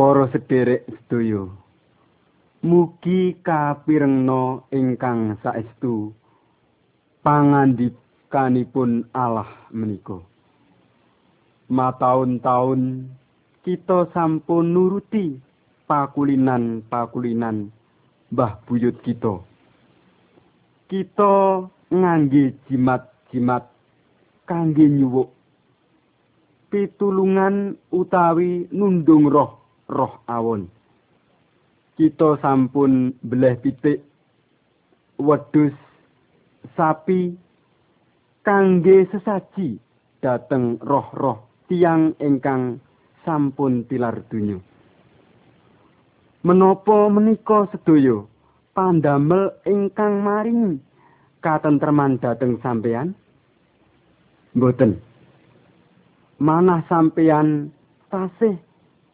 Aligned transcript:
Para 0.00 0.32
sederek 0.32 0.88
sedaya. 0.88 1.44
Mugi 2.64 3.36
kapirengna 3.44 4.64
ingkang 4.72 5.36
saestu 5.44 6.16
pangandikanipun 7.20 9.12
Allah 9.12 9.52
menika. 9.68 10.24
Mataun-taun 11.68 13.12
kita 13.60 14.08
sampun 14.16 14.72
nuruti 14.72 15.36
pakulinan-pakulinan 15.84 17.68
Mbah 18.32 18.56
Buyut 18.64 19.04
kita. 19.04 19.44
Kita 20.88 21.68
ngangge 21.92 22.56
jimat-jimat 22.72 23.68
kangge 24.48 24.88
nyuwuk 24.88 25.28
pitulungan 26.72 27.76
utawi 27.92 28.64
nundung 28.72 29.28
roh 29.28 29.59
roh 29.90 30.22
awon. 30.30 30.70
Kita 31.98 32.38
sampun 32.38 33.18
beleh 33.20 33.58
pitik 33.58 33.98
wedhus 35.20 35.74
sapi 36.78 37.34
kangge 38.46 39.04
sesaji 39.12 39.76
dateng 40.22 40.80
roh-roh 40.80 41.44
tiang 41.68 42.16
ingkang 42.22 42.80
sampun 43.26 43.84
tilar 43.84 44.24
donya. 44.32 44.56
Menapa 46.40 47.12
menika 47.12 47.68
sedaya 47.68 48.24
pandamel 48.72 49.60
ingkang 49.68 50.24
maring 50.24 50.80
katentreman 51.44 52.16
dhateng 52.16 52.56
sampeyan? 52.64 53.12
Mboten. 54.56 54.96
Manah 56.40 56.80
sampeyan 56.88 57.68
tasih 58.08 58.56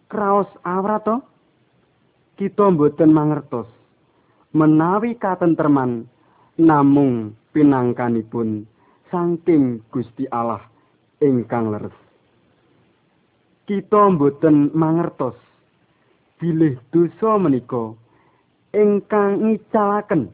kraos 0.06 0.50
awrat 0.62 1.02
to? 1.06 1.16
Kita 2.36 2.68
mboten 2.68 3.10
mangertos 3.16 3.66
menawi 4.56 5.20
katentreman 5.20 6.08
namung 6.56 7.36
pinangkanipun 7.52 8.64
saking 9.12 9.84
Gusti 9.92 10.24
Allah 10.32 10.64
ingkang 11.20 11.72
leres. 11.72 11.96
Kita 13.68 14.08
mboten 14.12 14.72
mangertos 14.72 15.36
bilih 16.40 16.80
dosa 16.88 17.36
menika 17.36 17.92
ingkang 18.72 19.44
ngicalaken 19.44 20.32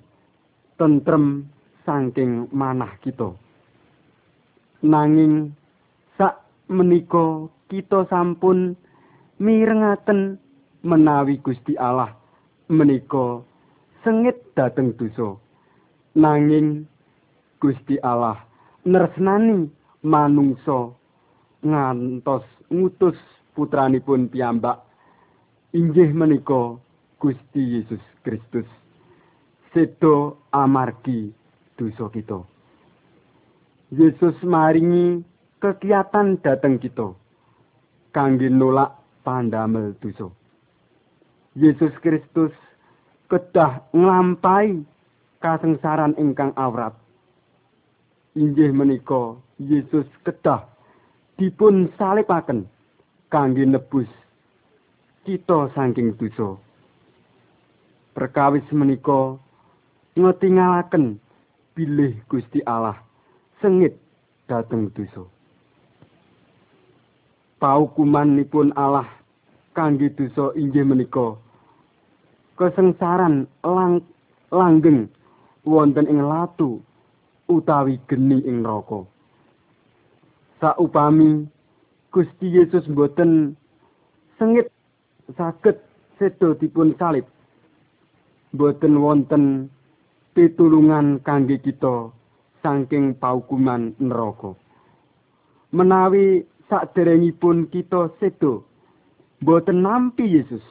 tentrem 0.78 1.50
saking 1.86 2.46
manah 2.55 2.94
kita. 3.02 3.34
Nanging 4.83 5.55
sak 6.18 6.42
menika 6.70 7.46
kita 7.70 8.06
sampun 8.11 8.74
mirengaken 9.42 10.38
menawi 10.86 11.42
Gusti 11.42 11.74
Allah 11.74 12.14
menika 12.70 13.42
sengit 14.06 14.38
dhateng 14.54 14.94
dosa. 14.94 15.34
Nanging 16.14 16.86
Gusti 17.58 17.98
Allah 18.06 18.38
nersnani 18.86 19.66
manungsa 20.06 20.94
ngantos 21.66 22.46
ngutus 22.70 23.18
putranipun 23.58 24.30
piyambak. 24.30 24.78
Inggih 25.74 26.14
menika 26.14 26.78
Gusti 27.18 27.82
Yesus 27.82 28.02
Kristus. 28.22 28.68
Sedo 29.74 30.38
amargi 30.54 31.34
dosa 31.74 32.06
kita. 32.14 32.46
Yesus 33.90 34.36
maringi 34.46 35.24
kegiatan 35.58 36.38
dateng 36.44 36.78
kita. 36.78 37.16
Kangge 38.12 38.52
nolak 38.52 39.02
pandamel 39.22 39.94
dosa. 39.98 40.28
Yesus 41.56 41.92
Kristus 42.02 42.52
kedah 43.30 43.82
nglampahi 43.96 44.84
kasengsaran 45.40 46.14
ingkang 46.20 46.52
awrat. 46.55 46.94
Inggih 48.32 48.72
menika 48.72 49.36
Yesus 49.61 50.08
kedah 50.24 50.64
dipun 51.36 51.92
salipaken 52.00 52.64
kangge 53.28 53.64
nebus 53.64 54.08
kita 55.24 55.70
saking 55.77 56.16
dosa. 56.16 56.56
Perkawis 58.12 58.64
menika 58.72 59.36
ngetingalaken 60.16 61.16
bilih 61.72 62.16
Gusti 62.28 62.61
Allah 62.68 63.00
sengit 63.61 63.96
dhateng 64.48 64.92
dosa. 64.92 65.24
Paukumanipun 67.62 68.74
Allah 68.74 69.06
kangge 69.78 70.11
dosa 70.18 70.50
inggih 70.58 70.83
menika. 70.83 71.39
Kesengsaran 72.58 73.46
lang 73.62 74.02
langgeng 74.50 75.06
wonten 75.62 76.11
ing 76.11 76.27
latu 76.27 76.83
utawi 77.46 78.02
geni 78.11 78.42
ing 78.42 78.67
neraka. 78.67 79.06
Saupami 80.58 81.46
Gusti 82.11 82.50
Yesus 82.50 82.83
mboten 82.90 83.55
sengit 84.42 84.67
saged 85.39 85.79
sedo 86.18 86.58
dipun 86.58 86.98
salib 86.98 87.24
mboten 88.52 88.98
wonten 88.98 89.44
pitulungan 90.34 91.23
kangge 91.23 91.62
kita 91.62 92.11
saking 92.61 93.17
paukuman 93.17 93.94
neraka. 94.02 94.52
Menawi 95.73 96.44
saderengipun 96.72 97.68
kita 97.68 98.08
sedo 98.16 98.64
boten 99.44 99.84
nampi 99.84 100.24
Yesus. 100.24 100.64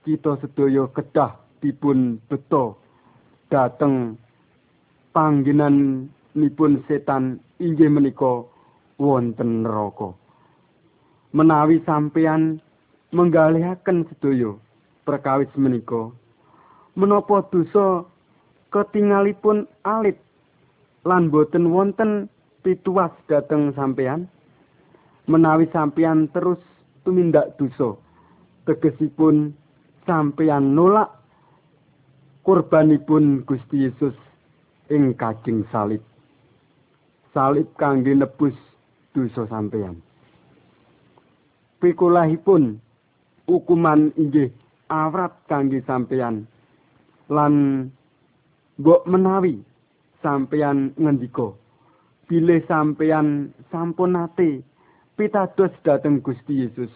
Kita 0.00 0.40
sedaya 0.40 0.88
kedah 0.96 1.36
dipun 1.60 2.16
beto 2.24 2.80
dateng 3.52 4.16
panggenan 5.12 6.08
nipun 6.32 6.80
setan 6.88 7.36
inggih 7.60 7.92
menika 7.92 8.48
wonten 8.96 9.68
neraka. 9.68 10.16
Menawi 11.36 11.84
sampeyan 11.84 12.56
menggalihaken 13.12 14.08
sedaya 14.08 14.56
perkawis 15.04 15.52
menika 15.60 16.08
menapa 16.96 17.44
dosa 17.52 18.08
ketingalipun 18.72 19.68
alit 19.84 20.16
lan 21.04 21.28
boten 21.28 21.68
wonten 21.68 22.32
pituas 22.64 23.12
dateng 23.28 23.76
sampeyan 23.76 24.24
menawi 25.28 25.68
sampeyan 25.74 26.28
terus 26.32 26.60
tumindak 27.04 27.56
dosa 27.58 27.96
tegesipun 28.68 29.56
sampeyan 30.06 30.76
nolak 30.76 31.10
kurbanipun 32.46 33.44
Gusti 33.44 33.88
Yesus 33.88 34.16
ing 34.88 35.14
kajing 35.16 35.64
salib. 35.68 36.02
Salib 37.30 37.68
kangge 37.78 38.14
nebus 38.14 38.56
dosa 39.14 39.46
sampeyan. 39.46 39.98
Pikulahipun 41.80 42.76
hukuman 43.48 44.12
inggih 44.20 44.52
awrat 44.90 45.32
kangge 45.46 45.80
sampeyan 45.86 46.44
lan 47.30 47.86
mbok 48.82 49.06
menawi 49.06 49.62
sampeyan 50.20 50.92
ngendika 50.98 51.54
bilih 52.26 52.62
sampeyan 52.66 53.54
sampun 53.70 54.18
nate 54.18 54.66
pitados 55.20 55.68
dhateng 55.84 56.24
Gusti 56.24 56.64
Yesus. 56.64 56.88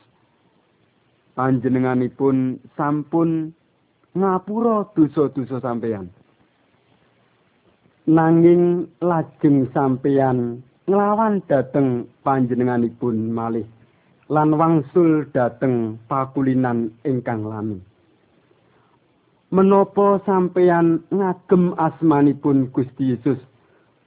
Panjenenganipun 1.36 2.56
sampun 2.72 3.52
ngapura 4.16 4.88
dosa-dosa 4.96 5.60
sampeyan. 5.60 6.08
Nanging 8.08 8.88
lajeng 9.04 9.68
sampeyan 9.76 10.64
nglawan 10.88 11.44
dhateng 11.44 12.08
panjenenganipun 12.24 13.28
malih 13.28 13.68
lan 14.32 14.56
wangsul 14.56 15.28
dhateng 15.36 16.00
pakulinan 16.08 16.96
ingkang 17.04 17.44
lami. 17.44 17.76
Menapa 19.52 20.25
sampeyan 20.25 21.04
ngagem 21.12 21.76
asmanipun 21.76 22.72
Gusti 22.72 23.12
Yesus 23.12 23.37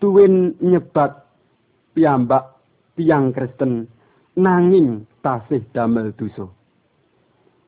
tuwin 0.01 0.57
nyebat 0.57 1.21
piyambak 1.93 2.57
tiang 2.97 3.29
Kristen 3.29 3.85
nanging 4.37 5.09
tasih 5.25 5.65
damel 5.73 6.13
dosa. 6.13 6.45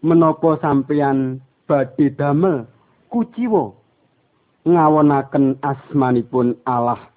Menapa 0.05 0.61
sampeyan 0.61 1.41
badhe 1.65 2.13
damel 2.13 2.69
kuciwa 3.09 3.73
ngawonaken 4.63 5.57
asmanipun 5.65 6.55
Allah 6.63 7.09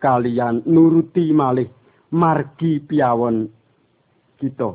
kalian 0.00 0.62
nuruti 0.64 1.34
malih 1.34 1.68
margi 2.14 2.80
piawon 2.80 3.50
kita. 4.40 4.72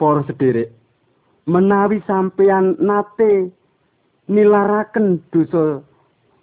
Para 0.00 0.24
sederek, 0.26 0.72
menawi 1.46 2.00
sampeyan 2.08 2.78
nate 2.80 3.52
nilaraken 4.30 5.20
dosa 5.28 5.82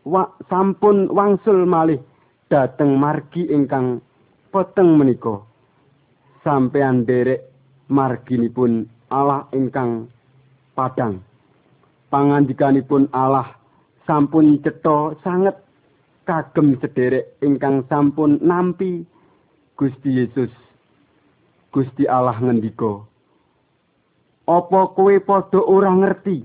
wa, 0.05 0.29
sampun 0.47 1.09
wangsul 1.09 1.65
malih 1.65 1.99
dhateng 2.51 2.95
margi 2.95 3.49
ingkang 3.49 3.99
peteng 4.53 4.95
menika. 4.95 5.48
Sampean 6.43 7.03
derek 7.05 7.49
marginipun 7.89 8.87
Allah 9.09 9.49
ingkang 9.51 10.07
padang. 10.77 11.19
Pangandikanipun 12.09 13.09
Allah 13.13 13.57
sampun 14.05 14.61
cetha 14.65 15.13
sanget 15.21 15.57
kagem 16.25 16.77
sederek 16.81 17.37
ingkang 17.41 17.85
sampun 17.89 18.37
nampi 18.41 19.05
Gusti 19.77 20.21
Yesus. 20.21 20.53
Gusti 21.69 22.09
Allah 22.09 22.37
ngendika, 22.41 23.05
"Apa 24.49 24.93
kowe 24.97 25.15
padha 25.21 25.61
ora 25.61 25.93
ngerti 25.93 26.41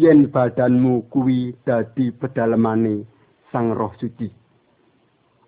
yen 0.00 0.32
badanmu 0.32 1.12
kuwi 1.12 1.52
dadi 1.68 2.08
pedalemane 2.16 3.04
Sang 3.52 3.76
Roh 3.76 3.92
Suci?" 4.00 4.28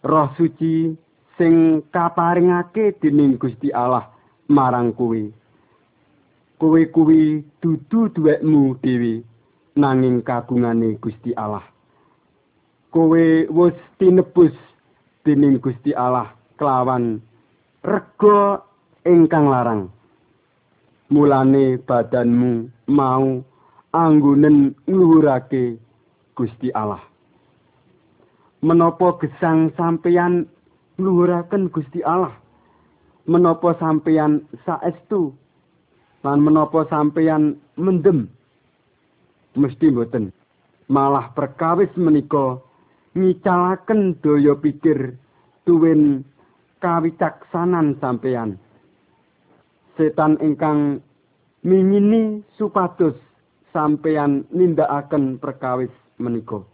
Roh 0.04 0.28
Suci 0.36 0.92
sing 1.38 1.82
kaparingake 1.90 2.94
dening 3.02 3.38
Gusti 3.38 3.72
Allah 3.74 4.06
marang 4.48 4.94
kowe. 4.94 5.22
Kowe 6.58 6.80
kuwi 6.94 7.44
dudu 7.62 8.08
duwekmu 8.14 8.78
dhewe 8.82 9.22
nanging 9.76 10.22
kagungane 10.22 10.94
Gusti 11.02 11.34
Allah. 11.34 11.64
Kowe 12.94 13.24
wis 13.50 13.74
tinebus 13.98 14.54
dening 15.26 15.58
Gusti 15.58 15.90
Allah 15.94 16.30
kelawan 16.58 17.18
rega 17.82 18.62
ingkang 19.02 19.50
larang. 19.50 19.90
Mulane 21.10 21.78
badanmu 21.82 22.70
mau 22.88 23.42
anggunen 23.92 24.74
ngluhurake 24.86 25.76
Gusti 26.38 26.70
Allah. 26.72 27.02
Menapa 28.64 29.20
gesang 29.20 29.68
sampeyan 29.76 30.48
ngluhuraken 30.98 31.70
Gusti 31.70 32.00
Allah? 32.04 32.34
Menapa 33.24 33.72
sampeyan 33.80 34.44
saestu 34.68 35.32
lan 36.20 36.44
menapa 36.44 36.84
sampeyan 36.92 37.56
mendem? 37.80 38.28
Mesti 39.56 39.88
mboten. 39.88 40.28
Malah 40.92 41.32
perkawis 41.32 41.88
menika 41.96 42.60
ngicalaken 43.16 44.20
daya 44.20 44.52
pikir 44.60 45.16
tuwin 45.64 46.26
kawicaksanan 46.84 47.96
sampeyan. 48.02 48.60
Setan 49.96 50.36
ingkang 50.42 51.00
mingini 51.64 52.44
supados 52.60 53.16
sampeyan 53.72 54.44
nindakaken 54.52 55.40
perkawis 55.40 55.92
menika. 56.20 56.73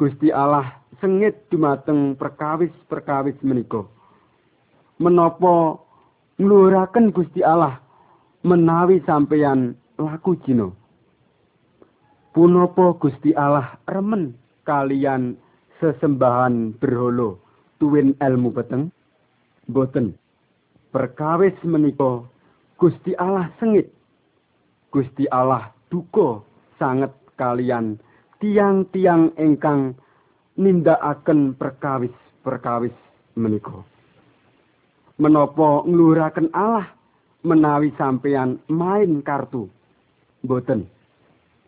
Gusti 0.00 0.32
Allah 0.32 0.80
sengit 1.04 1.44
dumateng 1.52 2.16
perkawis-perkawis 2.16 3.36
menika. 3.44 3.84
Menapa 4.96 5.76
ngluhuraken 6.40 7.12
Gusti 7.12 7.44
Allah 7.44 7.84
menawi 8.40 9.04
sampeyan 9.04 9.76
laku 10.00 10.40
jino. 10.40 10.72
Punapa 12.32 12.96
Gusti 12.96 13.36
Allah 13.36 13.76
remen 13.84 14.32
kalian 14.64 15.36
sesembahan 15.84 16.80
berholo 16.80 17.36
tuwin 17.76 18.16
ilmu 18.24 18.56
peteng? 18.56 18.88
Boten. 19.68 20.16
Perkawis 20.96 21.60
menika 21.60 22.24
Gusti 22.80 23.12
Allah 23.20 23.52
sengit. 23.60 23.92
Gusti 24.88 25.28
Allah 25.28 25.76
duka 25.92 26.40
sanget 26.80 27.12
kalian 27.36 28.00
tiang-tiang 28.40 29.36
ingkang 29.36 29.92
nindakaken 30.56 31.54
perkawis-perkawis 31.60 32.96
menika. 33.36 33.84
Menapa 35.20 35.84
ngluraken 35.84 36.48
Allah 36.56 36.88
menawi 37.44 37.92
sampeyan 38.00 38.56
main 38.72 39.20
kartu? 39.20 39.68
Boten. 40.40 40.88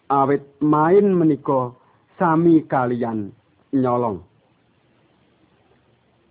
Awit 0.09 0.45
main 0.65 1.13
menika 1.13 1.77
sami 2.17 2.65
kalian 2.65 3.29
nyolong. 3.73 4.25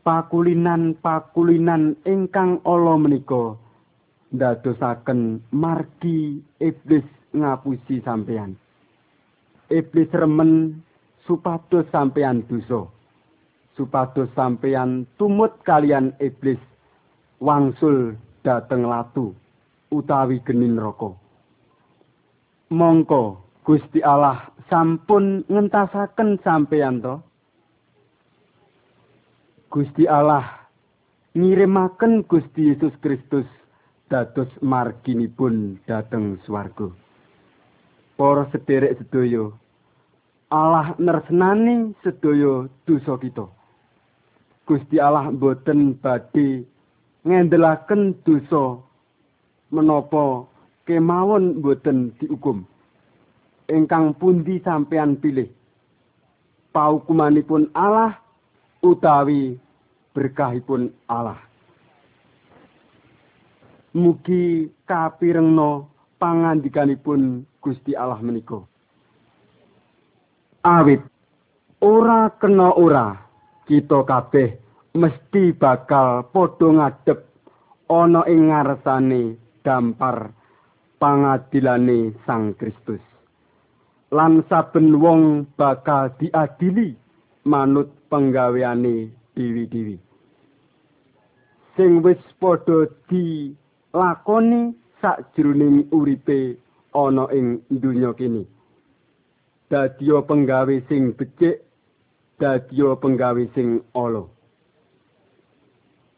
Pakulinan-pakulinan 0.02 2.02
ingkang 2.10 2.66
ala 2.66 2.98
menika 2.98 3.54
ndadosaken 4.34 5.46
margi 5.54 6.42
iblis 6.58 7.06
ngapusi 7.38 8.02
sampeyan. 8.02 8.58
Iblis 9.72 10.12
remen 10.12 10.84
supados 11.26 11.88
sampeyan 11.90 12.44
dosa. 12.46 12.92
Supados 13.80 14.30
sampeyan 14.36 15.08
tumut 15.16 15.56
kalian 15.64 16.12
iblis 16.20 16.60
wangsul 17.40 18.20
dateng 18.44 18.86
latu 18.86 19.32
utawi 19.90 20.44
geni 20.44 20.68
neraka. 20.68 21.16
Mongko 22.72 23.44
Gusti 23.68 24.00
Allah 24.02 24.52
sampun 24.72 25.44
ngentasaken 25.48 26.40
sampeyan 26.42 27.04
to. 27.04 27.20
Gusti 29.72 30.04
Allah 30.08 30.68
ngirimaken 31.32 32.28
Gusti 32.28 32.76
Yesus 32.76 32.92
Kristus 33.00 33.48
dados 34.12 34.52
marginipun 34.60 35.80
dateng 35.88 36.40
swarga. 36.44 36.92
Para 38.20 38.44
sederek 38.52 39.00
sedaya 39.00 39.50
Allah 40.52 40.92
nersenani 41.00 41.96
sedaya 42.04 42.68
dosa 42.84 43.16
kita. 43.16 43.48
Gusti 44.68 45.00
Allah 45.00 45.32
boten 45.32 45.96
badhe 45.96 46.68
ngendelaken 47.24 48.20
dosa 48.28 48.84
menapa 49.72 50.44
kemawon 50.84 51.64
boten 51.64 52.12
diukum. 52.20 52.68
Ingkang 53.72 54.12
pundi 54.20 54.60
sampean 54.60 55.16
pilih? 55.16 55.48
Paukumanipun 56.76 57.72
Allah 57.72 58.20
utawi 58.84 59.56
berkahipun 60.12 60.92
Allah. 61.08 61.40
Mugi 63.96 64.68
kapirengno 64.84 65.88
pangandikanipun 66.20 67.48
Gusti 67.64 67.96
Allah 67.96 68.20
menika. 68.20 68.71
Awit. 70.64 71.02
Ora 71.82 72.30
kena 72.38 72.78
ora. 72.78 73.18
Kita 73.66 74.04
kabeh 74.06 74.50
mesti 74.98 75.56
bakal 75.56 76.28
padha 76.30 76.68
ngadep 76.70 77.20
ana 77.88 78.22
ing 78.28 78.52
ngarsane 78.52 79.40
dampar 79.64 80.34
pangadilane 81.00 82.14
Sang 82.28 82.54
Kristus. 82.60 83.02
Lan 84.12 84.44
saben 84.52 85.00
wong 85.00 85.48
bakal 85.56 86.12
diadili 86.20 86.94
manut 87.48 87.88
penggaweane 88.12 89.08
dewi-dewi. 89.34 89.98
Sing 91.80 92.04
wis 92.04 92.20
padha 92.38 92.92
dilakoni 93.08 94.76
sakjroning 95.00 95.88
uripe 95.96 96.60
ana 96.92 97.26
ing 97.32 97.64
donya 97.72 98.12
kene 98.14 98.61
dadiya 99.72 100.20
penggawe 100.28 100.76
sing 100.92 101.16
becik 101.16 101.64
dadiya 102.44 103.00
penggawe 103.00 103.44
sing 103.56 103.80
ala. 103.96 104.28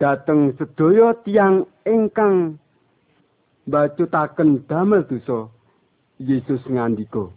Dateng 0.02 0.58
sedaya 0.58 1.14
tiang 1.22 1.70
ingkang 1.86 2.58
bacutaken 3.70 4.66
damel 4.66 5.06
dosa 5.06 5.48
Yesus 6.18 6.60
ngandika 6.68 7.30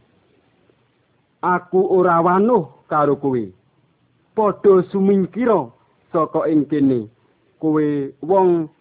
Aku 1.44 1.80
ora 1.92 2.18
wanuh 2.25 2.66
karo 2.90 3.14
kowe. 3.20 3.44
Padha 4.35 4.75
sumingkira 4.90 5.68
saka 6.11 6.49
ing 6.49 6.64
kene 6.66 7.06
kowe 7.61 7.87
wong 8.25 8.73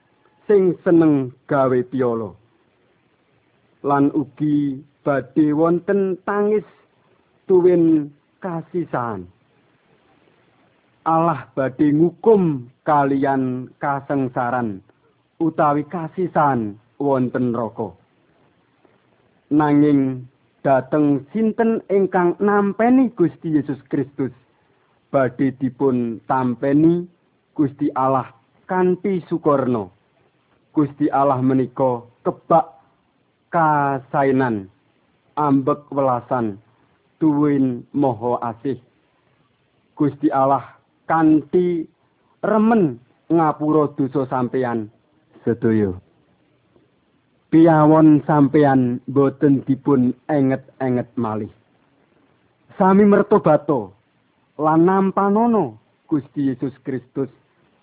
sing 0.47 0.73
seneng 0.87 1.35
gawe 1.51 1.79
piolo 1.91 2.39
lan 3.85 4.09
ugi 4.17 4.81
badhe 5.05 5.53
wonten 5.53 6.17
tangis 6.25 6.65
tuwin 7.45 8.11
kasisan. 8.41 9.25
Allah 11.05 11.45
badhe 11.53 11.93
ngukum 11.93 12.65
kalian 12.81 13.69
kasengsaran 13.77 14.81
utawi 15.37 15.85
kasisan 15.85 16.81
wonten 16.97 17.53
neraka. 17.53 17.93
Nanging 19.53 20.25
dateng 20.65 21.29
sinten 21.29 21.85
ingkang 21.93 22.33
nampeni 22.41 23.13
Gusti 23.13 23.53
Yesus 23.53 23.77
Kristus 23.85 24.33
badhe 25.13 25.53
dipun 25.61 26.25
tampeni 26.25 27.05
Gusti 27.53 27.93
Allah 27.93 28.33
kanthi 28.65 29.21
sukurna. 29.29 29.85
Gusti 30.73 31.07
Allah 31.13 31.39
menika 31.39 32.03
kebak 32.25 32.81
kasainan 33.53 34.67
ambek 35.39 35.85
welasan 35.93 36.59
tuwin 37.19 37.87
moho 37.93 38.37
asih 38.43 38.79
Gusti 39.95 40.27
Allah 40.31 40.75
kanthi 41.07 41.87
remen 42.43 42.99
ngapura 43.31 43.91
dosa 43.95 44.27
sampeyan 44.27 44.91
sedaya 45.43 45.95
Piawon 47.55 48.19
sampeyan 48.27 48.99
boten 49.07 49.63
dipun 49.63 50.11
enget-enget 50.27 51.07
malih. 51.15 51.47
Sami 52.75 53.07
mertobato 53.07 53.95
lan 54.59 54.83
nampanono 54.83 55.79
Gusti 56.03 56.51
Yesus 56.51 56.75
Kristus 56.83 57.31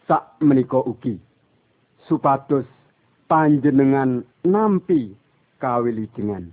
sak 0.05 0.37
menika 0.45 0.77
ugi 0.77 1.17
supados 2.05 2.69
panjenengan 3.33 4.21
nampi 4.45 5.17
kawilijengan. 5.57 6.53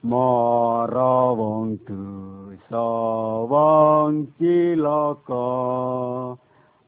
Mara 0.00 1.36
wong 1.36 1.76
dosa 1.84 2.88
wong 3.44 4.32
cilaka 4.40 5.52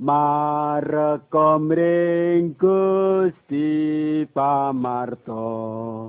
mareka 0.01 1.61
mring 1.61 2.57
Gusti 2.57 4.25
pamarta 4.33 6.09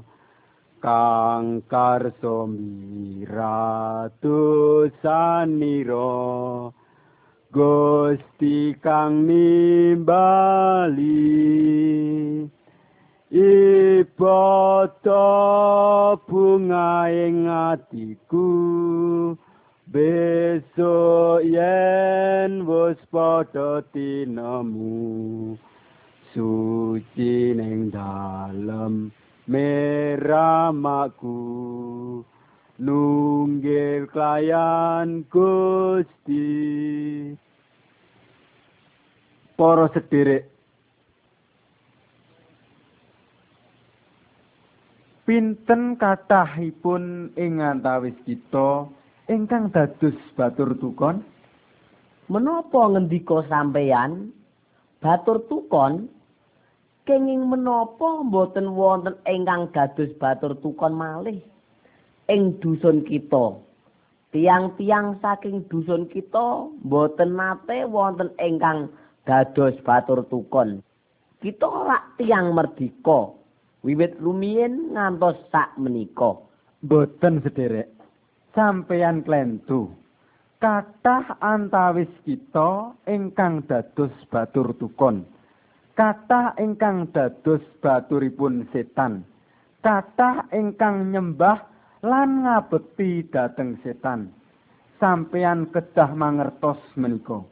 kang 0.80 1.60
karso 1.68 2.48
miratu 2.48 4.40
saniro 5.04 6.72
Gusti 7.52 8.80
kang 8.80 9.28
nimbali 9.28 10.08
ibadah 13.34 15.02
bunga 16.30 17.10
ing 17.10 17.50
atiku. 17.50 19.34
Besok 19.90 21.42
yen 21.46 22.66
wis 22.66 22.98
padha 23.14 23.82
tinemu 23.94 25.54
suci 26.34 27.54
ning 27.54 27.94
dalem 27.94 29.14
meramaku 29.46 31.36
nunggil 32.82 34.10
klayan 34.10 35.26
Gusti. 35.30 36.50
Para 39.54 39.86
sederek 39.94 40.53
pinten 45.24 45.96
kathahipun 45.96 47.32
ing 47.40 47.64
antawis 47.64 48.16
kita 48.28 48.92
ingkang 49.32 49.72
dados 49.72 50.16
batur 50.36 50.76
tukon? 50.76 51.24
Menapa 52.28 52.92
ngendika 52.92 53.48
sampeyan 53.48 54.36
batur 55.00 55.44
tukon? 55.48 56.12
Kenging 57.04 57.52
menapa 57.52 58.24
mboten 58.24 58.80
wonten 58.80 59.20
ingkang 59.28 59.72
dados 59.76 60.12
batur 60.20 60.56
tukon 60.60 60.96
malih? 60.96 61.40
Ing 62.32 62.60
dusun 62.64 63.04
kita 63.04 63.60
tiang-tiang 64.32 65.22
saking 65.22 65.68
dusun 65.68 66.08
kita 66.08 66.68
mboten 66.82 67.36
nate 67.36 67.86
wonten 67.88 68.32
ingkang 68.40 68.92
dados 69.28 69.76
batur 69.84 70.24
tukon. 70.28 70.80
Kita 71.44 71.68
ora 71.68 72.00
tiang 72.16 72.56
merdika 72.56 73.43
wiwit 73.84 74.16
rumiyin 74.18 74.96
ngantos 74.96 75.38
sak 75.52 75.76
menika. 75.78 76.40
Boten 76.84 77.44
sederek. 77.44 77.92
Sampeyan 78.56 79.24
klentu. 79.24 79.92
Kathah 80.64 81.44
antawis 81.44 82.12
kita 82.24 82.96
ingkang 83.08 83.68
dados 83.68 84.16
batur 84.32 84.72
tukon. 84.80 85.28
Kathah 85.94 86.56
ingkang 86.56 87.12
dados 87.12 87.62
baturipun 87.84 88.66
setan. 88.72 89.28
Kathah 89.84 90.48
ingkang 90.56 91.12
nyembah 91.12 91.60
lan 92.00 92.48
ngabekti 92.48 93.28
dhateng 93.28 93.76
setan. 93.84 94.32
Sampeyan 95.04 95.68
kedah 95.76 96.16
mangertos 96.16 96.80
menika. 96.96 97.44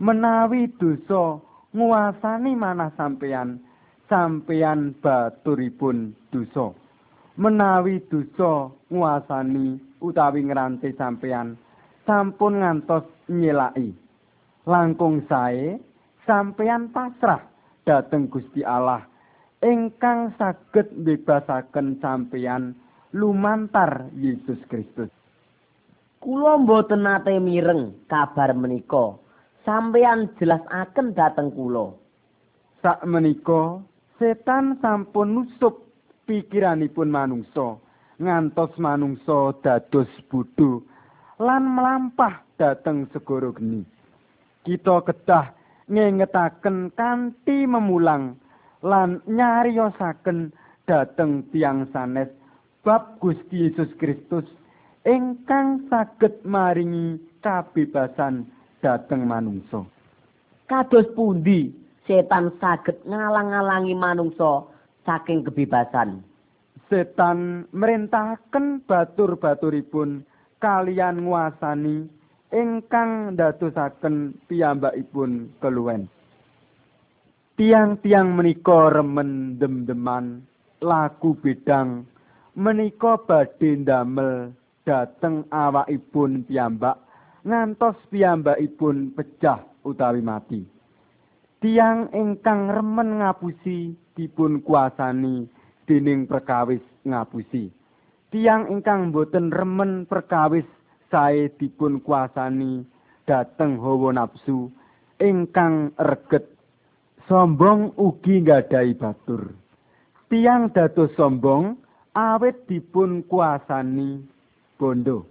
Menawi 0.00 0.72
dosa 0.80 1.44
nguasani 1.76 2.56
manah 2.56 2.88
sampeyan, 2.96 3.60
sampeyan 4.10 4.98
baturipun 4.98 6.12
dosa. 6.34 6.74
Menawi 7.38 8.02
dosa 8.10 8.74
nguasani 8.90 9.78
utawi 10.02 10.44
ngranti 10.50 10.90
sampeyan 10.98 11.54
sampun 12.02 12.58
ngantos 12.58 13.06
nyelaki. 13.30 13.94
Langkung 14.66 15.22
sae 15.30 15.78
sampeyan 16.26 16.90
pasrah 16.90 17.40
dhateng 17.86 18.28
Gusti 18.28 18.66
Allah 18.66 19.06
ingkang 19.60 20.32
saged 20.36 20.90
bebasaken 21.06 22.00
sampeyan 22.00 22.74
lumantar 23.12 24.08
Yesus 24.16 24.58
Kristus. 24.68 25.12
Kula 26.20 26.60
mboten 26.60 27.04
nate 27.04 27.32
mireng 27.40 27.96
kabar 28.08 28.52
menika. 28.52 29.16
Sampeyan 29.64 30.32
jelasaken 30.36 31.16
dhateng 31.16 31.52
kula. 31.52 31.96
Sak 32.80 33.04
menika 33.04 33.80
setan 34.20 34.76
sampun 34.84 35.32
nusup 35.32 35.80
pikiranipun 36.28 37.08
manungsa 37.08 37.80
ngantos 38.20 38.76
manungsa 38.76 39.56
dados 39.64 40.12
bodho 40.28 40.84
lan 41.40 41.64
melampah 41.64 42.44
dhateng 42.60 43.08
segara 43.16 43.48
geni. 43.56 43.80
Kita 44.60 45.00
kedah 45.08 45.56
ngengetaken 45.88 46.92
kanthi 46.92 47.64
memulang 47.64 48.36
lan 48.84 49.24
nyariosaken 49.24 50.52
dhateng 50.84 51.48
tiang 51.48 51.88
sanes 51.88 52.28
bab 52.84 53.16
Gusti 53.24 53.72
Yesus 53.72 53.88
Kristus 53.96 54.44
ingkang 55.08 55.88
saged 55.88 56.44
maringi 56.44 57.16
kabebasan 57.40 58.44
dhateng 58.84 59.24
manungsa. 59.24 59.80
Kados 60.68 61.08
pundi 61.16 61.79
setan 62.10 62.50
saged 62.58 63.06
ngalang-alangi 63.06 63.94
manungsa 63.94 64.66
saking 65.06 65.46
kebebasan. 65.46 66.26
Setan 66.90 67.70
merintahaken 67.70 68.82
batur-baturipun 68.82 70.26
kalian 70.58 71.22
nguasani 71.22 72.10
ingkang 72.50 73.38
ndadosaken 73.38 74.34
piyambakipun 74.50 75.54
keluwen. 75.62 76.10
Tiang-tiang 77.54 78.34
menika 78.34 78.90
remen 78.90 79.54
dem-deman 79.62 80.42
laku 80.82 81.38
bedang 81.38 82.10
menika 82.58 83.22
badhe 83.22 83.86
ndamel 83.86 84.50
dhateng 84.82 85.46
awakipun 85.54 86.42
piyambak 86.42 86.98
ngantos 87.46 87.94
piyambakipun 88.10 89.14
pecah 89.14 89.62
utawi 89.86 90.18
mati. 90.18 90.79
Tiang 91.60 92.08
ingkang 92.16 92.72
remen 92.72 93.20
ngapusi 93.20 93.92
dipun 94.16 94.64
kuasani 94.64 95.44
dening 95.84 96.24
perkawis 96.24 96.80
ngapusi. 97.04 97.68
Tiang 98.32 98.72
ingkang 98.72 99.12
boten 99.12 99.52
remen 99.52 100.08
perkawis 100.08 100.64
sae 101.12 101.52
dipun 101.60 102.00
kuasani 102.00 102.88
dateng 103.28 103.76
hawa 103.76 104.16
nafsu 104.16 104.72
ingkang 105.20 105.92
reget. 106.00 106.48
Sombong 107.28 107.92
ugi 108.00 108.40
nggadahi 108.40 108.96
batur. 108.96 109.52
Tiang 110.32 110.72
dados 110.72 111.12
sombong 111.14 111.76
awet 112.16 112.64
dipun 112.72 113.20
kuasani 113.28 114.24
bondo. 114.80 115.28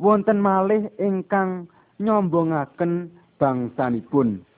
Wonten 0.00 0.40
malih 0.40 0.88
ingkang 0.96 1.68
nyombongaken 2.00 3.12
bangsanipun 3.36 4.48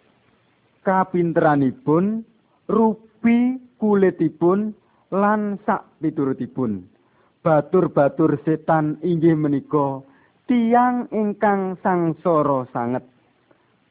kapinteranipun, 0.87 2.27
rupi 2.71 3.59
kulitipun 3.79 4.75
lan 5.11 5.59
sak 5.67 5.87
piturutipun. 6.03 6.87
Batur-batur 7.43 8.39
setan 8.47 9.03
inggih 9.03 9.35
menika 9.35 10.03
tiang 10.47 11.11
ingkang 11.11 11.75
sangsara 11.83 12.71
sanget. 12.71 13.03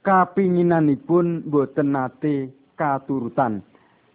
Kapinginanipun 0.02 1.46
boten 1.52 1.94
nate 1.94 2.50
katurutan. 2.80 3.62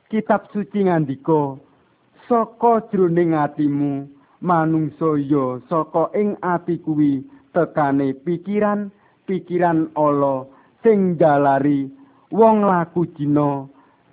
Kitab 0.09 0.49
suci 0.51 0.87
ngandika, 0.87 1.59
saka 2.27 2.87
jroning 2.91 3.39
atimu 3.39 4.07
manungsa 4.43 5.17
ya 5.19 5.63
saka 5.71 6.11
ing 6.15 6.37
ati 6.43 6.79
kuwi 6.83 7.23
tekane 7.55 8.13
pikiran 8.27 8.91
pikiran 9.27 9.91
ala 9.97 10.47
sing 10.83 11.17
jalari 11.17 11.89
wong 12.33 12.67
laku 12.67 13.07
dina 13.15 13.67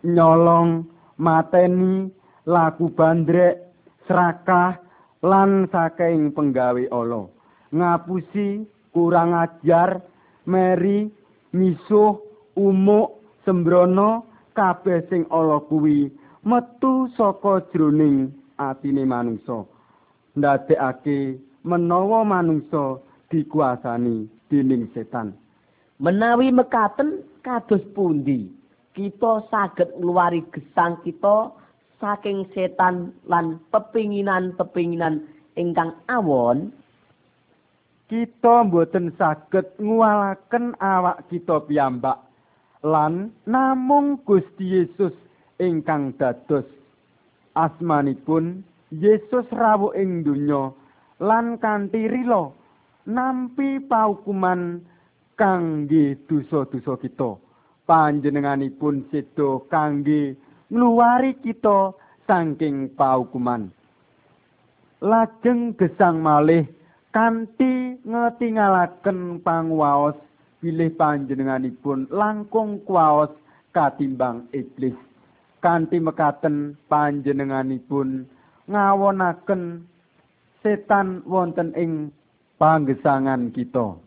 nyolong 0.04 0.86
mateni 1.18 2.12
laku 2.46 2.92
bandrek 2.92 3.64
serakah 4.06 4.78
lan 5.24 5.72
saking 5.72 6.36
penggawe 6.36 6.84
ala. 6.92 7.32
Ngapusi 7.74 8.68
kurang 8.92 9.34
ajar 9.34 10.04
meri 10.46 11.08
misuh 11.56 12.20
umuk 12.60 13.24
sembrono 13.48 14.28
kabeh 14.54 15.08
sing 15.10 15.24
ala 15.32 15.64
kuwi. 15.66 16.12
Metu 16.44 17.08
saka 17.16 17.64
jroning 17.72 18.28
atine 18.60 19.08
manungsa. 19.08 19.64
Ndadekake 20.36 21.40
menawa 21.64 22.28
manungsa 22.28 23.00
dikuasani 23.32 24.28
dening 24.52 24.92
setan. 24.92 25.32
Menawi 26.04 26.52
mekaten 26.52 27.24
kados 27.44 27.84
pundi? 27.92 28.48
Kita 28.96 29.44
saged 29.52 30.00
ngluwari 30.00 30.42
gesang 30.56 30.98
kita 31.04 31.52
saking 32.00 32.48
setan 32.56 33.12
lan 33.28 33.60
pepinginan-pepinginan 33.70 35.28
ingkang 35.60 35.94
awon. 36.08 36.72
Kita 38.08 38.68
mboten 38.68 39.12
saged 39.20 39.78
nguwalaken 39.82 40.78
awak 40.80 41.26
kita 41.28 41.64
piyambak 41.66 42.22
lan 42.84 43.32
namung 43.48 44.20
Gusti 44.28 44.84
Yesus 44.84 45.16
ingkang 45.58 46.14
dados. 46.20 46.68
Asmanipun 47.56 48.62
Yesus 48.94 49.46
rawuh 49.50 49.94
ing 49.98 50.22
donya 50.26 50.70
lan 51.24 51.58
kanthi 51.58 52.06
rila 52.10 52.54
nampi 53.10 53.82
paukuman 53.84 54.84
kangge 55.38 56.18
dosa-dosa 56.30 57.00
kita. 57.02 57.38
Panjenenganipun 57.84 59.12
seda 59.12 59.60
kangge 59.68 60.40
ngluwari 60.72 61.36
kita 61.44 61.92
saking 62.24 62.96
paukuman. 62.96 63.68
Lajeng 65.04 65.76
gesang 65.76 66.24
malih 66.24 66.64
kanthi 67.12 68.00
ngetingalaken 68.08 69.44
pangwaos 69.44 70.16
bilih 70.64 70.96
panjenenganipun 70.96 72.08
langkung 72.08 72.80
kuwaos 72.88 73.36
katimbang 73.76 74.48
iblis. 74.56 74.96
Kanthi 75.60 76.00
mekaten 76.00 76.80
panjenenganipun 76.88 78.24
ngawonaken 78.72 79.84
setan 80.64 81.20
wonten 81.28 81.76
ing 81.76 82.16
panggesangan 82.56 83.52
kita 83.52 84.03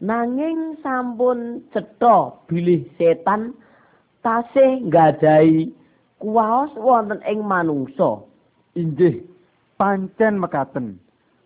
nanging 0.00 0.78
sampun 0.82 1.62
cetha 1.74 2.34
bilih 2.46 2.86
setan 2.98 3.54
tasih 4.22 4.82
nggadahi 4.86 5.70
kuwaos 6.22 6.70
wonten 6.78 7.18
ing 7.26 7.42
manungsa 7.42 8.22
inggih 8.78 9.22
pancen 9.78 10.38
mekaten 10.38 10.98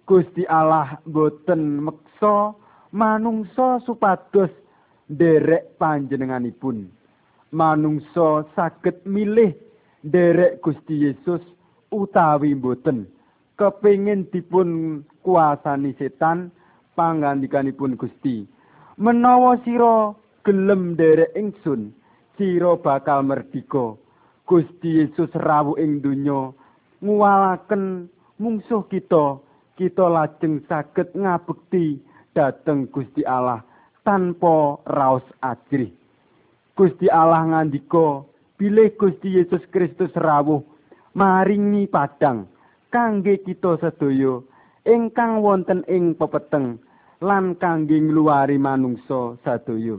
Gusti 0.03 0.43
Allah 0.51 0.99
boten 1.07 1.89
meksa 1.89 2.53
manungsa 2.93 3.81
supados 3.87 4.51
nderek 5.09 5.79
panjenenganipun. 5.79 6.91
Manungsa 7.55 8.45
saged 8.57 9.07
milih 9.07 9.55
nderek 10.05 10.61
Gusti 10.61 11.07
Yesus 11.07 11.41
utawi 11.95 12.53
boten. 12.59 13.07
Kepingin 13.57 14.27
dipun 14.33 15.01
kuasani 15.23 15.95
setan 15.97 16.51
pangandikanipun 16.99 17.97
Gusti. 17.97 18.45
Menawa 19.01 19.57
sira 19.65 20.13
gelem 20.45 20.95
nderek 20.95 21.33
ingsun, 21.37 21.93
sira 22.37 22.77
bakal 22.77 23.25
merdika. 23.25 23.97
Gusti 24.47 25.01
Yesus 25.01 25.31
rawuh 25.39 25.79
ing 25.81 26.03
donya 26.05 26.53
nguwalaken 27.01 28.11
mungsuh 28.37 28.85
kita. 28.91 29.41
kita 29.73 30.05
lajeng 30.05 30.61
saged 30.69 31.17
ngabekti 31.17 31.99
dhateng 32.37 32.87
Gusti 32.93 33.25
Allah 33.25 33.65
tanpa 34.05 34.79
raos 34.85 35.25
ajrih. 35.41 35.91
Gusti 36.77 37.09
Allah 37.09 37.45
ngandika, 37.51 38.25
bilih 38.61 38.93
Gusti 38.95 39.43
Yesus 39.43 39.65
Kristus 39.73 40.13
rawuh 40.15 40.63
maringi 41.19 41.89
padang 41.89 42.49
kangge 42.93 43.41
kita 43.45 43.81
sedaya 43.81 44.41
ingkang 44.89 45.43
wonten 45.43 45.87
ing 45.87 46.15
pepeteng 46.19 46.79
lan 47.23 47.55
kangge 47.59 47.99
ngluwari 47.99 48.59
manungsa 48.59 49.39
sadaya 49.47 49.99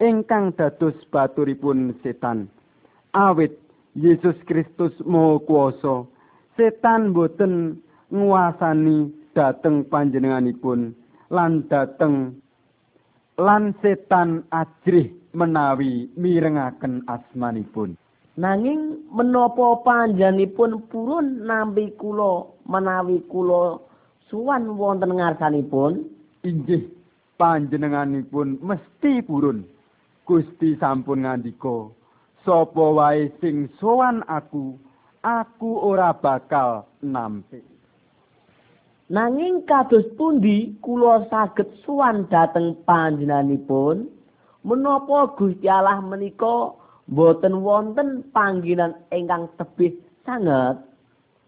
ingkang 0.00 0.56
dados 0.56 0.96
baturipun 1.12 1.92
setan. 2.00 2.48
Awit 3.12 3.52
Yesus 3.92 4.38
Kristus 4.48 4.94
Maha 5.04 5.42
Kuwasa, 5.44 6.06
setan 6.56 7.12
boten 7.12 7.82
nguasani 8.08 9.12
dhateng 9.36 9.86
panjenenganipun 9.86 10.94
lan 11.30 11.62
dhateng 11.70 12.38
lan 13.38 13.74
setan 13.82 14.42
ajrih 14.50 15.14
menawi 15.30 16.10
mirengaken 16.18 17.06
asmanipun 17.06 17.94
nanging 18.34 19.06
menapa 19.14 19.78
panjenenganipun 19.86 20.82
purun 20.90 21.46
nampi 21.46 21.94
kula 21.94 22.50
menawi 22.66 23.22
kula 23.30 23.78
suwan 24.30 24.78
wonten 24.78 25.18
ngarsanipun? 25.18 26.06
Inggih 26.46 26.88
panjenenganipun 27.36 28.62
mesti 28.62 29.20
purun. 29.26 29.66
Gusti 30.24 30.78
sampun 30.78 31.26
ngandika 31.26 31.90
sapa 32.46 32.84
wae 32.94 33.34
sing 33.42 33.66
sowan 33.82 34.22
aku 34.30 34.78
aku 35.26 35.70
ora 35.82 36.14
bakal 36.14 36.86
nampi. 37.02 37.58
Nanging 39.10 39.66
kados 39.66 40.06
pundi 40.14 40.78
kula 40.78 41.26
saged 41.26 41.66
suwan 41.82 42.30
dhateng 42.30 42.78
panjenenganipun? 42.86 44.06
Menapa 44.62 45.34
Gusti 45.34 45.66
Allah 45.66 45.98
menika 45.98 46.78
boten 47.10 47.66
wonten 47.66 48.22
panggilan 48.30 48.94
ingkang 49.10 49.50
tebih 49.58 49.98
sanget? 50.22 50.78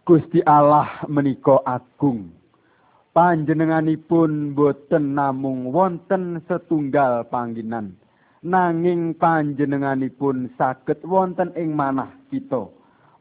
Gusti 0.03 0.43
Allah 0.43 1.07
menika 1.07 1.63
agung 1.63 2.42
panjenenganipun 3.13 4.57
boten 4.57 5.17
namung 5.17 5.69
wonten 5.69 6.41
setunggal 6.49 7.29
panggilan 7.29 7.93
nanging 8.41 9.15
panjenenganipun 9.21 10.51
saged 10.57 11.05
wonten 11.05 11.53
ing 11.55 11.77
manah 11.77 12.11
kita 12.33 12.69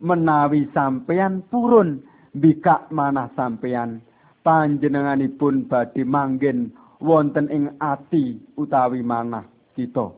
menawi 0.02 0.66
sampeyan 0.74 1.46
purun 1.52 2.02
bikak 2.34 2.90
manah 2.90 3.30
sampeyan 3.38 4.02
panjenenganipun 4.42 5.70
badhe 5.70 6.02
manggen 6.02 6.74
wonten 7.02 7.50
ing 7.50 7.78
ati 7.82 8.42
utawi 8.58 9.02
manah 9.06 9.46
kita. 9.78 10.14